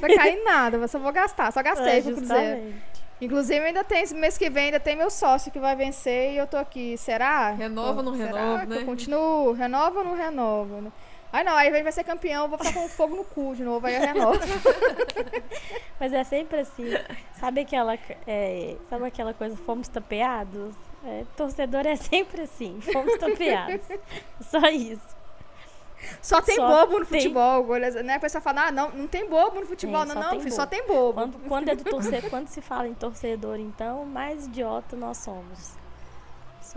[0.00, 1.50] vai cair em nada, eu só vou gastar.
[1.52, 2.74] Só gastei É, com o Cruzeiro.
[3.20, 6.46] Inclusive, ainda tem, mês que vem, ainda tem meu sócio que vai vencer e eu
[6.46, 6.96] tô aqui.
[6.96, 7.50] Será?
[7.50, 8.76] Renova ou não Será renova, que né?
[8.78, 9.52] Eu continuo?
[9.52, 10.92] Renova ou não renova?
[11.32, 13.86] Ai, não, aí vai ser campeão, eu vou ficar com fogo no cu de novo,
[13.86, 14.40] aí eu renovo.
[16.00, 16.86] Mas é sempre assim.
[17.38, 17.94] Sabe aquela,
[18.26, 20.74] é, sabe aquela coisa, fomos tapeados?
[21.04, 23.86] É, torcedor é sempre assim, fomos tapeados.
[24.42, 25.20] Só isso.
[26.20, 27.20] Só tem Só bobo no tem.
[27.20, 27.64] futebol.
[27.78, 28.14] Né?
[28.14, 30.02] A pessoa fala, ah, não, não tem bobo no futebol.
[30.02, 31.12] É, não, não, tem filho, só tem bobo.
[31.12, 35.79] Quando, quando é do torcer, quando se fala em torcedor, então, mais idiota nós somos.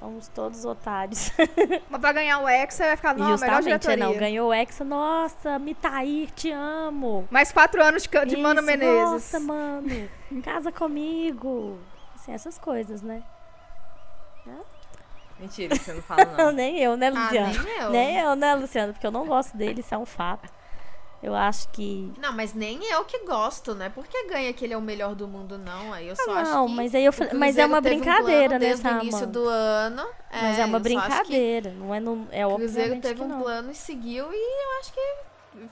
[0.04, 1.32] Somos todos otários.
[1.90, 4.06] Mas pra ganhar o Hexa, vai ficar, não, melhor Justamente, é, diretoria.
[4.06, 4.14] não.
[4.18, 7.26] Ganhou o Hexa, nossa, Mitair, te amo.
[7.32, 9.12] Mais quatro anos de, de Mano Isso, Menezes.
[9.14, 10.10] Nossa, mano,
[10.44, 11.80] casa comigo.
[12.16, 13.24] Assim, essas coisas, né?
[15.40, 16.52] Mentira, você não fala Não, não.
[16.54, 17.64] nem eu, né, Ah, Luciano?
[17.64, 17.90] nem eu.
[17.90, 18.92] Nem eu, né, Luciano?
[18.94, 20.50] Porque eu não gosto dele, isso é um fato.
[21.24, 22.12] Eu acho que.
[22.20, 23.90] Não, mas nem eu que gosto, né?
[23.90, 25.94] Porque ganha que ele é o melhor do mundo, não.
[25.94, 27.82] Aí eu só Ah, acho não, que mas aí eu falei- mas é uma um
[27.82, 30.06] brincadeira, plano né, desde o início do ano.
[30.30, 31.72] Mas é, uma acho que brincadeira.
[31.72, 33.42] Não é, no, é O Cruzeiro teve que um não.
[33.42, 35.16] plano e seguiu e eu acho que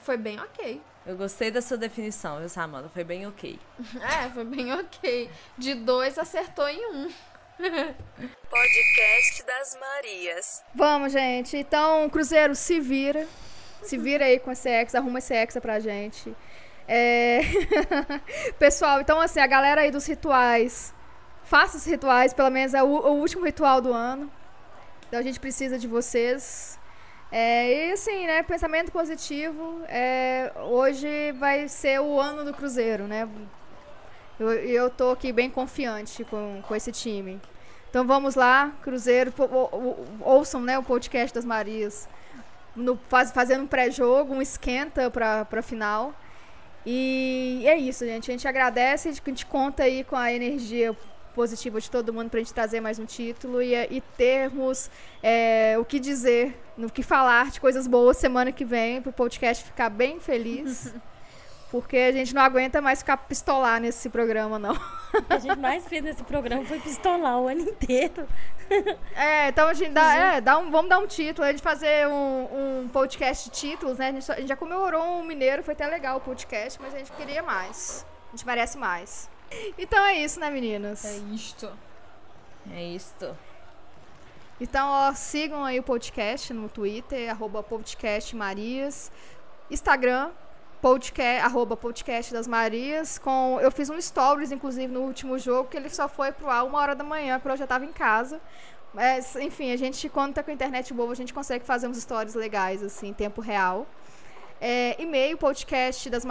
[0.00, 0.80] foi bem ok.
[1.04, 2.88] Eu gostei da sua definição, viu, Samanta?
[2.88, 3.58] Foi bem ok.
[4.24, 5.28] É, foi bem ok.
[5.58, 7.10] De dois acertou em um.
[8.50, 10.62] Podcast das Marias.
[10.74, 11.56] Vamos, gente.
[11.58, 13.26] Então, Cruzeiro, se vira.
[13.82, 16.34] Se vira aí com esse Hexa, arruma esse Hexa pra gente.
[16.88, 17.40] É...
[18.58, 20.94] Pessoal, então assim, a galera aí dos rituais,
[21.44, 24.30] faça os rituais, pelo menos é o, o último ritual do ano.
[25.06, 26.78] Então a gente precisa de vocês.
[27.30, 29.82] É, e assim, né, pensamento positivo.
[29.88, 33.28] é, hoje vai ser o ano do Cruzeiro, né?
[34.38, 37.40] Eu, eu tô aqui bem confiante com, com esse time.
[37.88, 39.32] Então vamos lá, Cruzeiro,
[40.20, 42.08] ouçam né, o podcast das Marias,
[42.74, 46.14] no, faz- fazendo um pré-jogo, um esquenta para a final.
[46.84, 48.30] E é isso, gente.
[48.30, 50.96] A gente agradece, a gente, conta aí com a energia
[51.34, 54.90] positiva de todo mundo para a gente trazer mais um título e, e termos
[55.22, 59.12] é, o que dizer, no que falar de coisas boas semana que vem, para o
[59.12, 60.94] podcast ficar bem feliz.
[61.72, 64.74] Porque a gente não aguenta mais ficar pistolar nesse programa, não.
[64.74, 68.28] O que a gente mais fez nesse programa foi pistolar o ano inteiro.
[69.14, 72.08] É, então a gente dá, é, dá um, vamos dar um título, a gente fazer
[72.08, 74.08] um, um podcast de títulos, né?
[74.08, 76.94] A gente, só- a gente já comemorou um mineiro, foi até legal o podcast, mas
[76.94, 78.06] a gente queria mais.
[78.28, 79.28] A gente merece mais.
[79.76, 81.04] Então é isso, né, meninas?
[81.34, 81.70] isto.
[82.72, 83.36] É isto.
[84.58, 89.12] Então, ó, sigam aí o podcast no Twitter, arroba podcast Marias.
[89.70, 90.30] Instagram,
[90.82, 93.16] podcast, arroba podcast das Marias.
[93.16, 96.66] Com, eu fiz um stories, inclusive, no último jogo, que ele só foi pro ar
[96.66, 98.40] uma hora da manhã, quando eu já tava em casa.
[98.92, 101.98] Mas, enfim, a gente, quando tá com a internet boa, a gente consegue fazer uns
[101.98, 103.86] stories legais, assim, em tempo real.
[104.60, 106.24] É, e-mail, podcast das.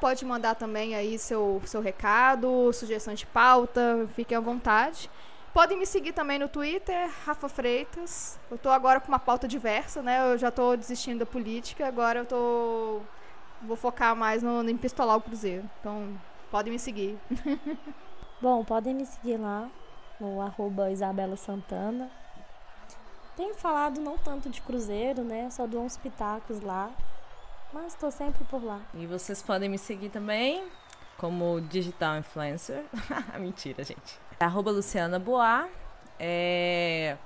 [0.00, 5.10] Pode mandar também aí seu, seu recado, sugestão de pauta, fiquem à vontade.
[5.52, 8.40] Podem me seguir também no Twitter, Rafa Freitas.
[8.50, 10.32] Eu tô agora com uma pauta diversa, né?
[10.32, 13.02] Eu já tô desistindo da política, agora eu tô.
[13.60, 15.68] Vou focar mais no, em pistolar o Cruzeiro.
[15.78, 16.18] Então,
[16.50, 17.18] podem me seguir.
[18.40, 19.70] Bom, podem me seguir lá
[20.18, 22.10] no arroba Isabela Santana.
[23.36, 25.50] Tenho falado não tanto de Cruzeiro, né?
[25.50, 26.90] Só dou uns pitacos lá.
[27.74, 28.80] Mas tô sempre por lá.
[28.94, 30.66] E vocês podem me seguir também
[31.18, 32.84] como digital influencer.
[33.38, 34.21] Mentira, gente.
[34.40, 35.68] Arroba Luciana Boa.
[36.18, 37.16] É...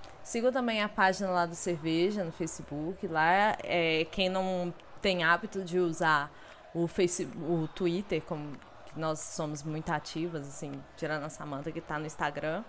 [0.53, 3.07] Também a página lá do Cerveja no Facebook.
[3.07, 6.33] Lá, é, quem não tem hábito de usar
[6.75, 7.29] o, face...
[7.49, 8.53] o Twitter, como
[8.97, 12.65] nós somos muito ativas, assim, tirando a Samanta que tá no Instagram.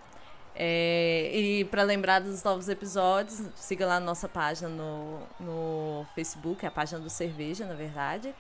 [0.56, 6.66] É, e para lembrar dos novos episódios, siga lá a nossa página no, no Facebook,
[6.66, 8.34] a página do Cerveja, na verdade.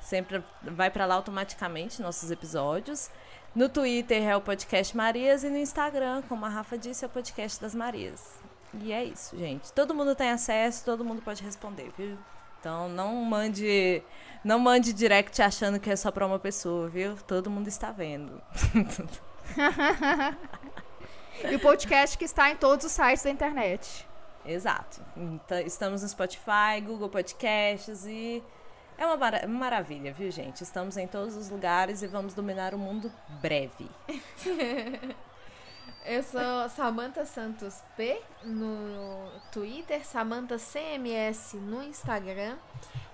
[0.00, 3.10] Sempre vai para lá automaticamente nossos episódios.
[3.54, 7.10] No Twitter é o Podcast Marias e no Instagram, como a Rafa disse, é o
[7.10, 8.38] Podcast das Marias.
[8.74, 9.72] E é isso, gente.
[9.72, 12.18] Todo mundo tem acesso, todo mundo pode responder, viu?
[12.60, 14.02] Então não mande,
[14.44, 17.16] não mande direct achando que é só para uma pessoa, viu?
[17.26, 18.40] Todo mundo está vendo.
[21.44, 24.04] E o podcast que está em todos os sites da internet.
[24.44, 25.00] Exato.
[25.16, 28.42] Então, estamos no Spotify, Google Podcasts e
[28.98, 30.62] é uma mara- maravilha, viu, gente?
[30.62, 33.88] Estamos em todos os lugares e vamos dominar o mundo breve.
[36.04, 42.56] Eu sou Samantha Santos P no Twitter, Samantha CMS no Instagram.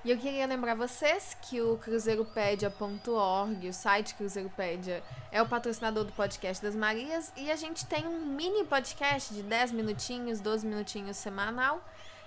[0.05, 6.13] E eu queria lembrar vocês que o cruzeiropédia.org, o site Cruzeiropédia, é o patrocinador do
[6.13, 7.33] podcast das Marias.
[7.37, 11.83] E a gente tem um mini podcast de 10 minutinhos, 12 minutinhos semanal.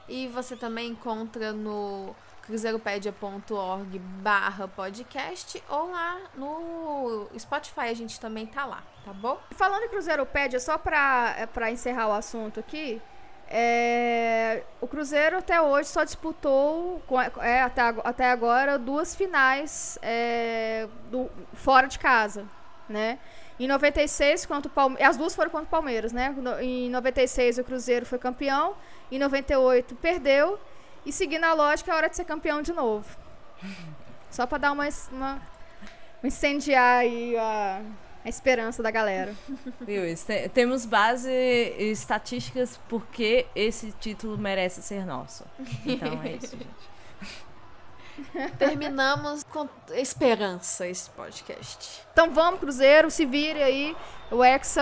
[0.09, 2.15] E você também encontra no
[2.47, 9.39] cruzeiropédia.org barra podcast ou lá no Spotify a gente também tá lá, tá bom?
[9.51, 13.01] Falando em Cruzeiropédia, só pra, é, pra encerrar o assunto aqui,
[13.49, 17.01] é, o Cruzeiro até hoje só disputou,
[17.41, 22.45] é, até, até agora, duas finais é, do- fora de casa,
[22.89, 23.19] né?
[23.59, 26.35] Em 96, contra o Palmeiras, as duas foram contra o Palmeiras, né?
[26.61, 28.75] Em 96 o Cruzeiro foi campeão,
[29.11, 30.59] em 98 perdeu,
[31.07, 33.05] e seguindo a lógica é hora de ser campeão de novo.
[34.29, 35.41] Só pra dar uma, uma
[36.23, 37.81] incendiar aí a,
[38.25, 39.33] a esperança da galera.
[39.87, 45.45] Este- Temos base e estatísticas porque esse título merece ser nosso.
[45.85, 46.67] Então é isso, gente.
[48.57, 52.01] Terminamos com esperança esse podcast.
[52.11, 53.95] Então vamos, Cruzeiro, se vire aí.
[54.29, 54.81] O Hexa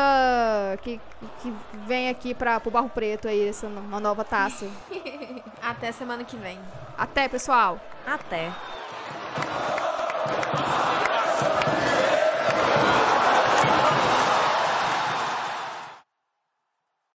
[0.82, 1.00] que,
[1.42, 1.54] que
[1.86, 4.68] vem aqui para o Barro Preto aí, essa uma nova taça.
[5.62, 6.60] Até semana que vem.
[6.98, 7.80] Até, pessoal!
[8.06, 8.52] Até.